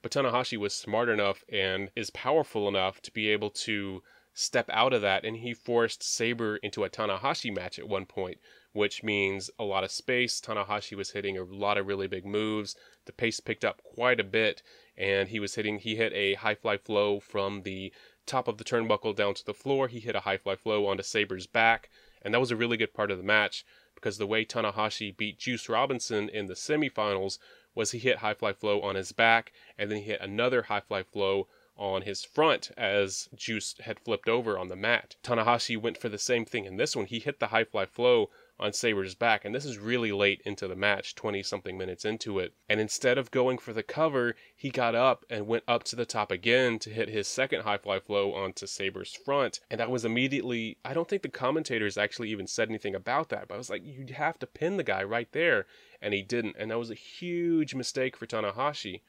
But 0.03 0.11
Tanahashi 0.11 0.57
was 0.57 0.73
smart 0.75 1.09
enough 1.09 1.43
and 1.49 1.89
is 1.95 2.09
powerful 2.11 2.67
enough 2.67 3.01
to 3.01 3.11
be 3.11 3.29
able 3.29 3.49
to 3.51 4.03
step 4.33 4.69
out 4.71 4.93
of 4.93 5.01
that, 5.01 5.25
and 5.25 5.37
he 5.37 5.53
forced 5.53 6.03
Sabre 6.03 6.57
into 6.57 6.83
a 6.83 6.89
Tanahashi 6.89 7.53
match 7.53 7.77
at 7.77 7.87
one 7.87 8.05
point, 8.05 8.39
which 8.73 9.03
means 9.03 9.49
a 9.59 9.63
lot 9.63 9.83
of 9.83 9.91
space. 9.91 10.39
Tanahashi 10.39 10.95
was 10.95 11.11
hitting 11.11 11.37
a 11.37 11.43
lot 11.43 11.77
of 11.77 11.87
really 11.87 12.07
big 12.07 12.25
moves. 12.25 12.75
The 13.05 13.13
pace 13.13 13.39
picked 13.39 13.65
up 13.65 13.83
quite 13.83 14.19
a 14.19 14.23
bit, 14.23 14.63
and 14.97 15.29
he 15.29 15.39
was 15.39 15.55
hitting. 15.55 15.79
He 15.79 15.95
hit 15.95 16.13
a 16.13 16.35
high 16.35 16.55
fly 16.55 16.77
flow 16.77 17.19
from 17.19 17.63
the 17.63 17.91
top 18.25 18.47
of 18.47 18.57
the 18.57 18.63
turnbuckle 18.63 19.15
down 19.15 19.33
to 19.33 19.45
the 19.45 19.53
floor. 19.53 19.87
He 19.87 19.99
hit 19.99 20.15
a 20.15 20.21
high 20.21 20.37
fly 20.37 20.55
flow 20.55 20.87
onto 20.87 21.03
Sabre's 21.03 21.47
back, 21.47 21.89
and 22.21 22.33
that 22.33 22.39
was 22.39 22.51
a 22.51 22.55
really 22.55 22.77
good 22.77 22.93
part 22.93 23.11
of 23.11 23.17
the 23.17 23.23
match 23.23 23.65
because 23.95 24.17
the 24.17 24.27
way 24.27 24.45
Tanahashi 24.45 25.15
beat 25.15 25.37
Juice 25.37 25.69
Robinson 25.69 26.29
in 26.29 26.47
the 26.47 26.55
semifinals 26.55 27.37
was 27.75 27.91
he 27.91 27.99
hit 27.99 28.17
high 28.17 28.33
fly 28.33 28.53
flow 28.53 28.81
on 28.81 28.95
his 28.95 29.11
back, 29.11 29.51
and 29.77 29.91
then 29.91 29.99
he 29.99 30.05
hit 30.05 30.21
another 30.21 30.63
high 30.63 30.79
fly 30.79 31.03
flow 31.03 31.47
on 31.77 32.03
his 32.03 32.23
front 32.23 32.71
as 32.77 33.29
Juice 33.35 33.75
had 33.81 33.99
flipped 33.99 34.29
over 34.29 34.57
on 34.57 34.67
the 34.67 34.75
mat. 34.75 35.15
Tanahashi 35.23 35.75
went 35.79 35.97
for 35.97 36.09
the 36.09 36.17
same 36.17 36.45
thing 36.45 36.65
in 36.65 36.77
this 36.77 36.95
one. 36.95 37.05
He 37.05 37.19
hit 37.19 37.39
the 37.39 37.47
high 37.47 37.63
fly 37.63 37.85
flow 37.85 38.29
on 38.59 38.71
Sabre's 38.71 39.15
back, 39.15 39.43
and 39.43 39.55
this 39.55 39.65
is 39.65 39.79
really 39.79 40.11
late 40.11 40.39
into 40.45 40.67
the 40.67 40.75
match, 40.75 41.15
20 41.15 41.41
something 41.41 41.77
minutes 41.77 42.05
into 42.05 42.37
it. 42.37 42.53
And 42.69 42.79
instead 42.79 43.17
of 43.17 43.31
going 43.31 43.57
for 43.57 43.73
the 43.73 43.81
cover, 43.81 44.35
he 44.55 44.69
got 44.69 44.93
up 44.93 45.25
and 45.31 45.47
went 45.47 45.63
up 45.67 45.83
to 45.85 45.95
the 45.95 46.05
top 46.05 46.29
again 46.29 46.77
to 46.79 46.91
hit 46.91 47.09
his 47.09 47.27
second 47.27 47.61
high 47.63 47.79
fly 47.79 47.99
flow 47.99 48.33
onto 48.33 48.67
Sabre's 48.67 49.15
front. 49.15 49.59
And 49.71 49.81
I 49.81 49.87
was 49.87 50.05
immediately, 50.05 50.77
I 50.85 50.93
don't 50.93 51.07
think 51.07 51.23
the 51.23 51.29
commentators 51.29 51.97
actually 51.97 52.29
even 52.29 52.45
said 52.45 52.69
anything 52.69 52.93
about 52.93 53.29
that, 53.29 53.47
but 53.47 53.55
I 53.55 53.57
was 53.57 53.71
like, 53.71 53.81
you'd 53.83 54.11
have 54.11 54.37
to 54.39 54.47
pin 54.47 54.77
the 54.77 54.83
guy 54.83 55.03
right 55.03 55.31
there. 55.31 55.65
And 55.99 56.13
he 56.13 56.21
didn't. 56.21 56.55
And 56.59 56.69
that 56.69 56.79
was 56.79 56.91
a 56.91 56.95
huge 56.95 57.73
mistake 57.73 58.15
for 58.15 58.27
Tanahashi. 58.27 59.01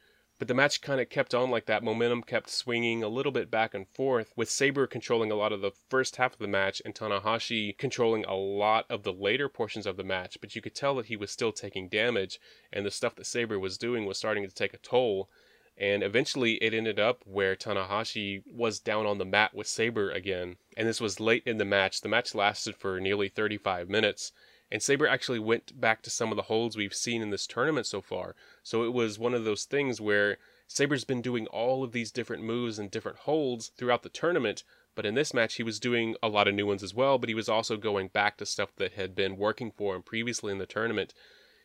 But 0.43 0.49
the 0.49 0.55
match 0.55 0.81
kind 0.81 1.01
of 1.01 1.09
kept 1.09 1.35
on 1.35 1.53
like 1.53 1.67
that. 1.67 1.85
Momentum 1.85 2.25
kept 2.25 2.51
swinging 2.51 3.05
a 3.05 3.09
little 3.09 3.31
bit 3.31 3.49
back 3.49 3.75
and 3.75 3.87
forth, 3.87 4.33
with 4.35 4.51
Sabre 4.51 4.89
controlling 4.89 5.31
a 5.31 5.37
lot 5.37 5.53
of 5.53 5.61
the 5.61 5.71
first 5.89 6.17
half 6.17 6.33
of 6.33 6.41
the 6.41 6.49
match 6.49 6.83
and 6.85 6.93
Tanahashi 6.93 7.79
controlling 7.79 8.25
a 8.25 8.35
lot 8.35 8.85
of 8.91 9.05
the 9.05 9.13
later 9.13 9.49
portions 9.49 9.87
of 9.87 9.97
the 9.97 10.03
match. 10.03 10.39
But 10.41 10.57
you 10.57 10.61
could 10.61 10.75
tell 10.75 10.97
that 10.97 11.07
he 11.07 11.15
was 11.15 11.31
still 11.31 11.53
taking 11.53 11.89
damage, 11.89 12.41
and 12.73 12.85
the 12.85 12.91
stuff 12.91 13.15
that 13.15 13.27
Sabre 13.27 13.61
was 13.61 13.79
doing 13.79 14.05
was 14.05 14.19
starting 14.19 14.43
to 14.43 14.53
take 14.53 14.75
a 14.75 14.79
toll. 14.79 15.31
And 15.79 16.03
eventually 16.03 16.55
it 16.55 16.75
ended 16.75 16.99
up 16.99 17.23
where 17.25 17.55
Tanahashi 17.55 18.43
was 18.45 18.81
down 18.81 19.07
on 19.07 19.19
the 19.19 19.25
mat 19.25 19.55
with 19.55 19.69
Sabre 19.69 20.11
again. 20.11 20.57
And 20.77 20.89
this 20.89 21.01
was 21.01 21.21
late 21.21 21.45
in 21.47 21.59
the 21.59 21.65
match. 21.65 22.01
The 22.01 22.09
match 22.09 22.35
lasted 22.35 22.75
for 22.75 22.99
nearly 22.99 23.29
35 23.29 23.89
minutes. 23.89 24.33
And 24.73 24.83
Sabre 24.83 25.07
actually 25.07 25.39
went 25.39 25.79
back 25.79 26.01
to 26.03 26.09
some 26.09 26.33
of 26.33 26.37
the 26.37 26.45
holds 26.45 26.79
we've 26.79 26.95
seen 26.95 27.21
in 27.21 27.29
this 27.29 27.47
tournament 27.47 27.87
so 27.87 28.01
far. 28.01 28.35
So 28.63 28.85
it 28.85 28.95
was 28.95 29.19
one 29.19 29.35
of 29.35 29.45
those 29.45 29.65
things 29.65 30.01
where 30.01 30.39
Sabre's 30.67 31.05
been 31.05 31.21
doing 31.21 31.47
all 31.49 31.85
of 31.85 31.93
these 31.93 32.11
different 32.11 32.43
moves 32.43 32.79
and 32.79 32.91
different 32.91 33.19
holds 33.19 33.69
throughout 33.77 34.03
the 34.03 34.09
tournament, 34.09 34.65
but 34.95 35.05
in 35.05 35.15
this 35.15 35.35
match 35.35 35.57
he 35.57 35.63
was 35.63 35.79
doing 35.79 36.17
a 36.23 36.29
lot 36.29 36.49
of 36.49 36.55
new 36.55 36.67
ones 36.67 36.83
as 36.83 36.95
well, 36.95 37.19
but 37.19 37.29
he 37.29 37.35
was 37.35 37.51
also 37.51 37.77
going 37.77 38.09
back 38.09 38.39
to 38.39 38.47
stuff 38.47 38.75
that 38.77 38.95
had 38.95 39.15
been 39.15 39.37
working 39.37 39.71
for 39.71 39.95
him 39.95 40.03
previously 40.03 40.51
in 40.51 40.57
the 40.57 40.65
tournament. 40.65 41.13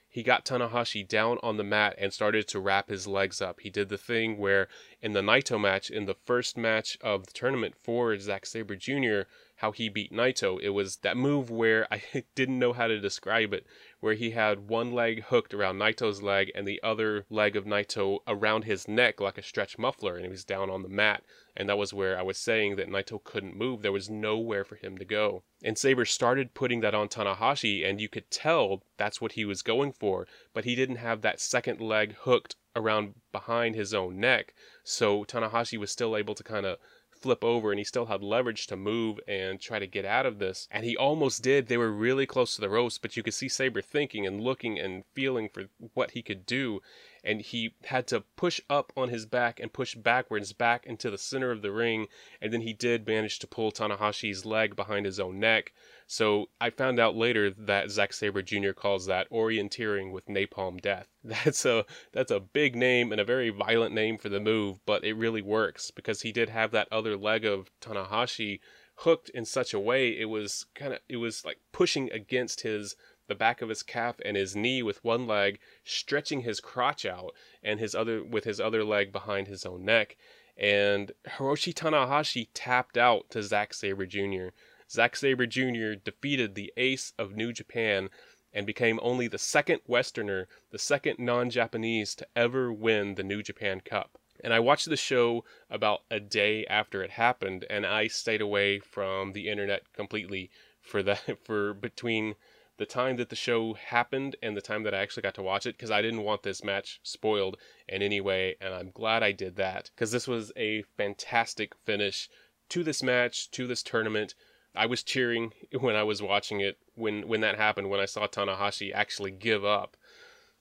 he 0.10 0.24
got 0.24 0.46
Tanahashi 0.46 1.08
down 1.08 1.38
on 1.43 1.58
the 1.58 1.63
mat 1.63 1.96
and 1.98 2.12
started 2.12 2.48
to 2.48 2.60
wrap 2.60 2.89
his 2.89 3.08
legs 3.08 3.41
up. 3.41 3.60
He 3.60 3.70
did 3.70 3.89
the 3.89 3.98
thing 3.98 4.38
where 4.38 4.67
in 5.02 5.14
the 5.14 5.22
Naito 5.22 5.60
match, 5.60 5.90
in 5.90 6.06
the 6.06 6.16
first 6.26 6.58
match 6.58 6.98
of 7.02 7.28
the 7.28 7.32
tournament 7.32 7.76
for 7.84 8.18
Zack 8.18 8.46
Sabre 8.46 8.76
Jr., 8.76 9.30
how 9.58 9.72
he 9.72 9.90
beat 9.90 10.12
Naito, 10.12 10.60
it 10.62 10.70
was 10.70 10.98
that 10.98 11.18
move 11.18 11.50
where 11.50 11.88
I 11.92 12.02
didn't 12.36 12.60
know 12.60 12.74
how 12.74 12.88
to 12.88 13.00
describe 13.00 13.54
it, 13.54 13.66
where 14.00 14.14
he 14.14 14.32
had 14.32 14.70
one 14.70 14.92
leg 14.92 15.24
hooked 15.24 15.54
around 15.54 15.78
Naito's 15.78 16.22
leg 16.22 16.52
and 16.54 16.68
the 16.68 16.82
other 16.84 17.26
leg 17.30 17.56
of 17.56 17.66
Naito 17.66 18.20
around 18.28 18.64
his 18.64 18.88
neck 18.88 19.20
like 19.20 19.38
a 19.38 19.44
stretch 19.44 19.78
muffler, 19.78 20.16
and 20.16 20.26
he 20.26 20.32
was 20.32 20.44
down 20.44 20.70
on 20.70 20.84
the 20.84 20.90
mat. 20.90 21.24
And 21.56 21.68
that 21.70 21.78
was 21.78 21.92
where 21.92 22.20
I 22.20 22.22
was 22.22 22.38
saying 22.38 22.76
that 22.76 22.90
Naito 22.90 23.24
couldn't 23.24 23.56
move. 23.56 23.82
There 23.82 23.92
was 23.92 24.12
nowhere 24.12 24.64
for 24.64 24.76
him 24.76 24.98
to 25.00 25.06
go. 25.06 25.42
And 25.64 25.76
Sabre 25.76 26.06
started 26.06 26.54
putting 26.54 26.82
that 26.82 26.94
on 26.94 27.08
Tanahashi, 27.08 27.88
and 27.88 28.00
you 28.00 28.10
could 28.10 28.30
tell 28.30 28.84
that's 28.98 29.20
what 29.20 29.32
he 29.32 29.44
was 29.44 29.64
going 29.64 29.92
for, 29.92 30.28
but 30.54 30.66
he 30.66 30.76
didn't 30.76 30.98
have 30.98 31.22
that 31.22 31.40
second 31.40 31.82
leg 31.82 32.16
hooked 32.22 32.56
around 32.76 33.16
behind 33.32 33.74
his 33.74 33.92
own 33.92 34.20
neck. 34.20 34.54
So 34.89 35.26
Tanahashi 35.26 35.78
was 35.78 35.91
still 35.91 36.15
able 36.15 36.34
to 36.34 36.43
kind 36.43 36.65
of 36.65 36.78
flip 37.12 37.43
over 37.43 37.71
and 37.71 37.78
he 37.78 37.84
still 37.84 38.06
had 38.06 38.23
leverage 38.23 38.67
to 38.67 38.78
move 38.78 39.19
and 39.28 39.60
try 39.60 39.80
to 39.80 39.86
get 39.86 40.06
out 40.06 40.26
of 40.26 40.39
this. 40.39 40.65
And 40.71 40.86
he 40.86 40.95
almost 40.95 41.43
did. 41.43 41.67
They 41.67 41.76
were 41.76 41.91
really 41.91 42.26
close 42.26 42.56
to 42.56 42.62
the 42.62 42.69
ropes, 42.69 42.97
but 42.97 43.17
you 43.17 43.21
could 43.21 43.34
see 43.34 43.50
Sabre 43.50 43.82
thinking 43.82 44.26
and 44.26 44.39
looking 44.39 44.80
and 44.80 45.04
feeling 45.13 45.50
for 45.50 45.65
what 45.93 46.12
he 46.12 46.21
could 46.21 46.45
do. 46.45 46.80
And 47.24 47.42
he 47.42 47.76
had 47.86 48.08
to 48.08 48.22
push 48.36 48.62
up 48.70 48.94
on 48.96 49.10
his 49.10 49.26
back 49.26 49.60
and 49.60 49.72
push 49.72 49.96
backwards 49.96 50.54
back 50.54 50.86
into 50.86 51.10
the 51.10 51.18
center 51.18 51.52
of 51.52 51.62
the 51.62 51.72
ring. 51.72 52.08
And 52.42 52.54
then 52.54 52.62
he 52.62 52.74
did 52.74 53.08
manage 53.08 53.40
to 53.40 53.48
pull 53.48 53.72
Tanahashi's 53.72 54.46
leg 54.46 54.76
behind 54.76 55.06
his 55.06 55.20
own 55.20 55.40
neck. 55.40 55.74
So 56.08 56.50
I 56.62 56.70
found 56.70 57.00
out 57.00 57.16
later 57.16 57.52
that 57.52 57.92
Zack 57.92 58.14
Sabre 58.14 58.42
Jr. 58.42 58.72
calls 58.72 59.06
that 59.08 59.30
orienteering 59.30 60.12
with 60.12 60.28
napalm 60.28 60.80
death. 60.80 61.08
That's 61.24 61.66
a 61.66 61.86
that's 62.14 62.32
a 62.32 62.40
big 62.40 62.74
name 62.74 63.12
and 63.12 63.20
a 63.20 63.26
very 63.26 63.50
violent 63.50 63.94
name 63.94 64.18
for 64.18 64.30
the 64.30 64.40
move, 64.40 64.80
but 64.86 65.04
it 65.04 65.14
really 65.16 65.42
works 65.42 65.92
because 65.92 66.22
he 66.22 66.32
did 66.32 66.48
have 66.48 66.72
that 66.72 66.88
other 66.90 67.18
leg 67.18 67.44
of 67.44 67.70
Tanahashi 67.82 68.62
hooked 69.02 69.30
in 69.30 69.46
such 69.46 69.74
a 69.74 69.80
way 69.80 70.10
it 70.18 70.26
was 70.26 70.66
kind 70.74 70.94
of 70.94 71.00
it 71.08 71.18
was 71.18 71.46
like 71.46 71.60
pushing 71.72 72.12
against 72.12 72.62
his 72.62 72.96
the 73.28 73.36
back 73.36 73.62
of 73.62 73.70
his 73.70 73.84
calf 73.84 74.16
and 74.26 74.38
his 74.38 74.56
knee 74.56 74.82
with 74.82 75.04
one 75.04 75.28
leg, 75.28 75.60
stretching 75.84 76.42
his 76.42 76.60
crotch 76.60 77.06
out 77.06 77.34
and 77.63 77.80
his 77.80 77.94
other 77.94 78.24
with 78.24 78.44
his 78.44 78.60
other 78.60 78.84
leg 78.84 79.12
behind 79.12 79.48
his 79.48 79.66
own 79.66 79.86
neck. 79.86 80.18
And 80.58 81.12
Hiroshi 81.28 81.74
Tanahashi 81.74 82.48
tapped 82.54 82.98
out 82.98 83.30
to 83.30 83.44
Zack 83.44 83.74
Sabre 83.74 84.06
Jr. 84.06 84.50
Zack 84.90 85.16
Sabre 85.16 85.46
Jr. 85.46 85.94
defeated 86.04 86.56
the 86.56 86.74
ace 86.78 87.13
of 87.18 87.36
New 87.36 87.54
Japan 87.54 88.10
and 88.54 88.66
became 88.66 89.00
only 89.04 89.28
the 89.28 89.38
second 89.38 89.82
Westerner, 89.86 90.48
the 90.72 90.80
second 90.80 91.20
non 91.20 91.50
Japanese 91.50 92.16
to 92.16 92.28
ever 92.36 92.72
win 92.74 93.16
the 93.16 93.24
New 93.24 93.44
Japan 93.44 93.82
Cup. 93.82 94.18
And 94.44 94.54
I 94.54 94.60
watched 94.60 94.90
the 94.90 94.98
show 94.98 95.44
about 95.70 96.04
a 96.10 96.20
day 96.20 96.66
after 96.68 97.04
it 97.04 97.12
happened, 97.12 97.66
and 97.70 97.86
I 97.86 98.08
stayed 98.08 98.42
away 98.42 98.80
from 98.80 99.34
the 99.34 99.50
internet 99.50 99.92
completely 99.94 100.50
for 100.80 101.04
that 101.04 101.38
for 101.44 101.74
between 101.74 102.36
the 102.78 102.86
time 102.86 103.18
that 103.18 103.30
the 103.30 103.36
show 103.36 103.74
happened 103.74 104.36
and 104.42 104.56
the 104.56 104.62
time 104.62 104.84
that 104.84 104.94
I 104.94 105.00
actually 105.00 105.24
got 105.24 105.36
to 105.36 105.42
watch 105.42 105.66
it 105.66 105.76
because 105.78 105.92
I 105.92 106.02
didn't 106.02 106.24
want 106.24 106.44
this 106.44 106.63
match 106.63 107.00
spoiled 107.04 107.58
in 107.88 108.02
any 108.02 108.22
way, 108.22 108.56
and 108.62 108.74
I'm 108.74 108.92
glad 108.92 109.24
I 109.24 109.32
did 109.32 109.56
that 109.56 109.92
because 109.96 110.12
this 110.12 110.28
was 110.28 110.52
a 110.56 110.84
fantastic 110.96 111.74
finish 111.86 112.30
to 112.70 112.84
this 112.84 113.02
match, 113.02 113.50
to 113.52 113.68
this 113.68 113.84
tournament. 113.84 114.36
I 114.76 114.86
was 114.86 115.04
cheering 115.04 115.54
when 115.80 115.96
I 115.96 116.04
was 116.04 116.22
watching 116.22 116.60
it 116.60 116.78
when 116.96 117.28
when 117.28 117.42
that 117.42 117.58
happened 117.58 117.90
when 117.90 118.00
I 118.00 118.06
saw 118.06 118.28
Tanahashi 118.28 118.94
actually 118.94 119.32
give 119.32 119.66
up. 119.66 119.98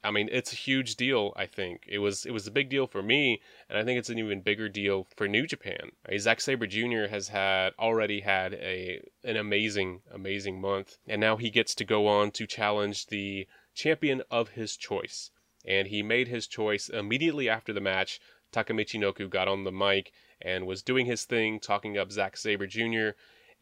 I 0.04 0.10
mean, 0.10 0.28
it's 0.30 0.52
a 0.52 0.56
huge 0.56 0.96
deal. 0.96 1.32
I 1.36 1.46
think 1.46 1.84
it 1.88 1.98
was 1.98 2.24
it 2.26 2.30
was 2.30 2.46
a 2.46 2.52
big 2.52 2.68
deal 2.68 2.86
for 2.86 3.02
me, 3.02 3.40
and 3.68 3.78
I 3.78 3.84
think 3.84 3.98
it's 3.98 4.10
an 4.10 4.18
even 4.18 4.40
bigger 4.40 4.68
deal 4.68 5.06
for 5.16 5.26
New 5.26 5.46
Japan. 5.46 5.92
Zack 6.18 6.40
Sabre 6.40 6.66
Jr. 6.66 7.06
has 7.08 7.28
had 7.28 7.72
already 7.78 8.20
had 8.20 8.54
a 8.54 9.00
an 9.24 9.36
amazing 9.36 10.02
amazing 10.12 10.60
month, 10.60 10.98
and 11.08 11.20
now 11.20 11.36
he 11.36 11.50
gets 11.50 11.74
to 11.76 11.84
go 11.84 12.06
on 12.06 12.30
to 12.32 12.46
challenge 12.46 13.06
the 13.06 13.46
champion 13.74 14.22
of 14.30 14.50
his 14.50 14.76
choice. 14.76 15.30
And 15.64 15.88
he 15.88 16.02
made 16.02 16.28
his 16.28 16.46
choice 16.46 16.88
immediately 16.88 17.48
after 17.48 17.72
the 17.72 17.80
match. 17.80 18.20
Taka 18.52 18.72
Michinoku 18.72 19.28
got 19.28 19.48
on 19.48 19.64
the 19.64 19.72
mic 19.72 20.12
and 20.40 20.66
was 20.66 20.82
doing 20.82 21.06
his 21.06 21.24
thing, 21.24 21.58
talking 21.58 21.98
up 21.98 22.12
Zack 22.12 22.36
Sabre 22.36 22.66
Jr 22.66 23.10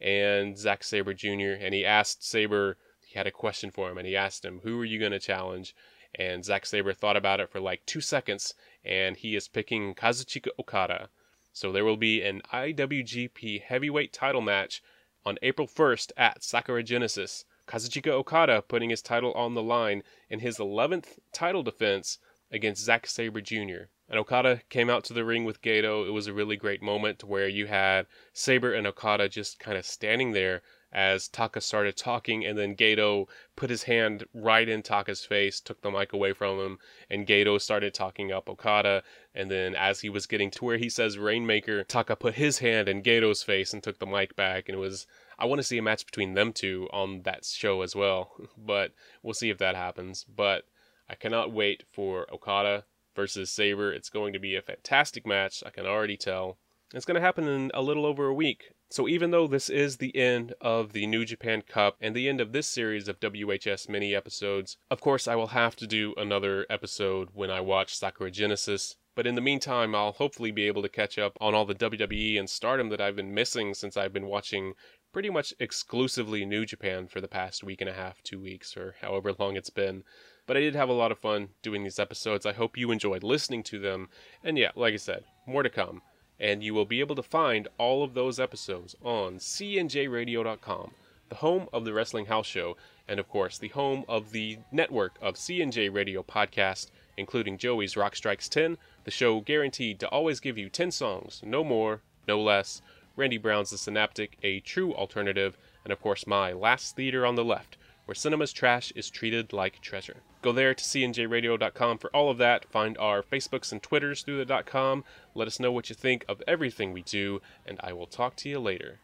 and 0.01 0.57
Zack 0.57 0.83
Sabre 0.83 1.13
Jr. 1.13 1.55
And 1.59 1.73
he 1.73 1.85
asked 1.85 2.23
Sabre, 2.23 2.77
he 3.05 3.17
had 3.17 3.27
a 3.27 3.31
question 3.31 3.71
for 3.71 3.89
him, 3.89 3.97
and 3.97 4.05
he 4.05 4.15
asked 4.15 4.43
him, 4.43 4.59
"Who 4.63 4.79
are 4.81 4.85
you 4.85 4.99
going 4.99 5.13
to 5.13 5.19
challenge?" 5.19 5.73
And 6.17 6.45
Zack 6.45 6.65
Sabre 6.65 6.93
thought 6.93 7.17
about 7.17 7.39
it 7.39 7.49
for 7.49 7.59
like 7.59 7.85
two 7.85 8.01
seconds, 8.01 8.53
and 8.83 9.17
he 9.17 9.35
is 9.35 9.47
picking 9.47 9.93
Kazuchika 9.93 10.49
Okada. 10.57 11.09
So 11.51 11.71
there 11.71 11.85
will 11.85 11.97
be 11.97 12.21
an 12.21 12.41
IWGP 12.53 13.61
Heavyweight 13.61 14.13
Title 14.13 14.41
match 14.41 14.81
on 15.25 15.37
April 15.41 15.67
1st 15.67 16.11
at 16.15 16.43
Sakura 16.43 16.83
Genesis. 16.83 17.45
Kazuchika 17.67 18.09
Okada 18.09 18.61
putting 18.61 18.91
his 18.91 19.01
title 19.01 19.33
on 19.33 19.55
the 19.55 19.63
line 19.63 20.03
in 20.29 20.39
his 20.39 20.57
11th 20.57 21.17
title 21.33 21.63
defense 21.63 22.19
against 22.51 22.83
Zack 22.83 23.07
Sabre 23.07 23.41
Jr. 23.41 23.89
And 24.07 24.19
Okada 24.19 24.61
came 24.69 24.89
out 24.89 25.03
to 25.05 25.13
the 25.13 25.25
ring 25.25 25.45
with 25.45 25.61
Gedo. 25.61 26.07
It 26.07 26.11
was 26.11 26.27
a 26.27 26.33
really 26.33 26.55
great 26.55 26.81
moment 26.81 27.23
where 27.23 27.47
you 27.47 27.65
had 27.65 28.05
Sabre 28.33 28.73
and 28.73 28.85
Okada 28.85 29.27
just 29.27 29.57
kind 29.57 29.77
of 29.77 29.85
standing 29.85 30.31
there 30.31 30.61
as 30.91 31.27
Taka 31.27 31.59
started 31.61 31.97
talking, 31.97 32.45
and 32.45 32.57
then 32.57 32.75
Gedo 32.75 33.27
put 33.55 33.69
his 33.69 33.83
hand 33.83 34.25
right 34.33 34.67
in 34.67 34.81
Taka's 34.81 35.25
face, 35.25 35.59
took 35.59 35.81
the 35.81 35.91
mic 35.91 36.13
away 36.13 36.31
from 36.31 36.59
him, 36.59 36.79
and 37.09 37.27
Gedo 37.27 37.59
started 37.59 37.93
talking 37.93 38.31
up 38.31 38.49
Okada. 38.49 39.03
And 39.33 39.51
then 39.51 39.75
as 39.75 39.99
he 39.99 40.09
was 40.09 40.25
getting 40.25 40.49
to 40.51 40.63
where 40.65 40.77
he 40.77 40.89
says 40.89 41.17
Rainmaker, 41.17 41.83
Taka 41.83 42.15
put 42.15 42.35
his 42.35 42.59
hand 42.59 42.87
in 42.87 43.03
Gedo's 43.03 43.43
face 43.43 43.73
and 43.73 43.83
took 43.83 43.99
the 43.99 44.05
mic 44.05 44.35
back. 44.35 44.69
And 44.69 44.77
it 44.77 44.79
was, 44.79 45.05
I 45.37 45.45
want 45.45 45.59
to 45.59 45.63
see 45.63 45.77
a 45.77 45.81
match 45.81 46.05
between 46.05 46.33
them 46.33 46.53
two 46.53 46.87
on 46.93 47.23
that 47.23 47.43
show 47.45 47.81
as 47.81 47.95
well, 47.95 48.31
but 48.57 48.93
we'll 49.21 49.33
see 49.33 49.49
if 49.49 49.57
that 49.57 49.75
happens. 49.75 50.23
But 50.23 50.65
I 51.09 51.15
cannot 51.15 51.51
wait 51.51 51.83
for 51.91 52.31
Okada 52.33 52.85
versus 53.15 53.51
Sabre. 53.51 53.91
It's 53.91 54.09
going 54.09 54.33
to 54.33 54.39
be 54.39 54.55
a 54.55 54.61
fantastic 54.61 55.25
match, 55.25 55.63
I 55.65 55.69
can 55.69 55.85
already 55.85 56.17
tell. 56.17 56.57
It's 56.93 57.05
going 57.05 57.15
to 57.15 57.21
happen 57.21 57.47
in 57.47 57.71
a 57.73 57.81
little 57.81 58.05
over 58.05 58.27
a 58.27 58.33
week. 58.33 58.71
So 58.91 59.07
even 59.07 59.31
though 59.31 59.47
this 59.47 59.69
is 59.69 59.97
the 59.97 60.15
end 60.15 60.53
of 60.61 60.93
the 60.93 61.07
New 61.07 61.25
Japan 61.25 61.63
Cup 61.63 61.97
and 61.99 62.15
the 62.15 62.29
end 62.29 62.39
of 62.39 62.51
this 62.51 62.67
series 62.67 63.07
of 63.07 63.19
WHS 63.19 63.89
mini 63.89 64.13
episodes, 64.13 64.77
of 64.91 65.01
course 65.01 65.27
I 65.27 65.35
will 65.35 65.47
have 65.47 65.75
to 65.77 65.87
do 65.87 66.13
another 66.17 66.67
episode 66.69 67.29
when 67.33 67.49
I 67.49 67.61
watch 67.61 67.97
Sakura 67.97 68.29
Genesis. 68.29 68.95
But 69.15 69.25
in 69.25 69.35
the 69.35 69.41
meantime, 69.41 69.95
I'll 69.95 70.11
hopefully 70.11 70.51
be 70.51 70.67
able 70.67 70.81
to 70.81 70.89
catch 70.89 71.17
up 71.17 71.37
on 71.41 71.55
all 71.55 71.65
the 71.65 71.73
WWE 71.73 72.37
and 72.37 72.49
stardom 72.49 72.89
that 72.89 73.01
I've 73.01 73.15
been 73.15 73.33
missing 73.33 73.73
since 73.73 73.97
I've 73.97 74.13
been 74.13 74.27
watching 74.27 74.75
pretty 75.11 75.29
much 75.29 75.53
exclusively 75.59 76.45
New 76.45 76.65
Japan 76.65 77.07
for 77.07 77.21
the 77.21 77.27
past 77.27 77.63
week 77.63 77.79
and 77.79 77.89
a 77.89 77.93
half, 77.93 78.21
two 78.21 78.39
weeks, 78.39 78.75
or 78.75 78.95
however 79.01 79.33
long 79.39 79.55
it's 79.55 79.69
been. 79.69 80.03
But 80.45 80.57
I 80.57 80.59
did 80.59 80.75
have 80.75 80.89
a 80.89 80.93
lot 80.93 81.11
of 81.11 81.19
fun 81.19 81.49
doing 81.63 81.83
these 81.83 81.99
episodes. 81.99 82.45
I 82.45 82.53
hope 82.53 82.77
you 82.77 82.91
enjoyed 82.91 83.23
listening 83.23 83.63
to 83.63 83.79
them. 83.79 84.09
And 84.43 84.57
yeah, 84.57 84.71
like 84.75 84.93
I 84.93 84.97
said, 84.97 85.23
more 85.47 85.63
to 85.63 85.69
come. 85.69 86.01
And 86.39 86.63
you 86.63 86.73
will 86.73 86.85
be 86.85 86.99
able 86.99 87.15
to 87.15 87.23
find 87.23 87.67
all 87.77 88.03
of 88.03 88.13
those 88.13 88.39
episodes 88.39 88.95
on 89.03 89.37
cnjradio.com, 89.37 90.91
the 91.29 91.35
home 91.35 91.67
of 91.71 91.85
the 91.85 91.93
Wrestling 91.93 92.25
House 92.25 92.45
Show, 92.45 92.75
and 93.07 93.19
of 93.19 93.29
course, 93.29 93.57
the 93.57 93.69
home 93.69 94.03
of 94.07 94.31
the 94.31 94.57
network 94.71 95.15
of 95.21 95.35
CNJ 95.35 95.93
Radio 95.93 96.23
podcasts, 96.23 96.91
including 97.17 97.57
Joey's 97.57 97.95
Rock 97.95 98.15
Strikes 98.15 98.49
10, 98.49 98.77
the 99.03 99.11
show 99.11 99.39
guaranteed 99.39 99.99
to 99.99 100.09
always 100.09 100.39
give 100.39 100.57
you 100.57 100.69
10 100.69 100.91
songs, 100.91 101.41
no 101.43 101.63
more, 101.63 102.01
no 102.27 102.41
less, 102.41 102.81
Randy 103.15 103.37
Brown's 103.37 103.69
The 103.69 103.77
Synaptic, 103.77 104.37
a 104.43 104.59
true 104.59 104.93
alternative, 104.93 105.57
and 105.83 105.93
of 105.93 106.01
course, 106.01 106.27
my 106.27 106.51
Last 106.51 106.95
Theater 106.95 107.25
on 107.25 107.35
the 107.35 107.45
Left, 107.45 107.77
where 108.05 108.15
cinema's 108.15 108.53
trash 108.53 108.91
is 108.95 109.09
treated 109.09 109.51
like 109.53 109.81
treasure. 109.81 110.17
Go 110.41 110.51
there 110.51 110.73
to 110.73 110.83
cnjradio.com 110.83 111.97
for 111.97 112.09
all 112.15 112.29
of 112.29 112.37
that. 112.37 112.65
Find 112.71 112.97
our 112.97 113.21
Facebooks 113.21 113.71
and 113.71 113.81
Twitters 113.81 114.21
through 114.21 114.43
the 114.43 114.63
.com. 114.63 115.03
Let 115.33 115.47
us 115.47 115.59
know 115.59 115.71
what 115.71 115.89
you 115.89 115.95
think 115.95 116.23
of 116.27 116.41
everything 116.47 116.93
we 116.93 117.01
do, 117.01 117.41
and 117.65 117.79
I 117.83 117.93
will 117.93 118.07
talk 118.07 118.35
to 118.37 118.49
you 118.49 118.59
later. 118.59 118.99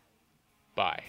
Bye. 0.75 1.03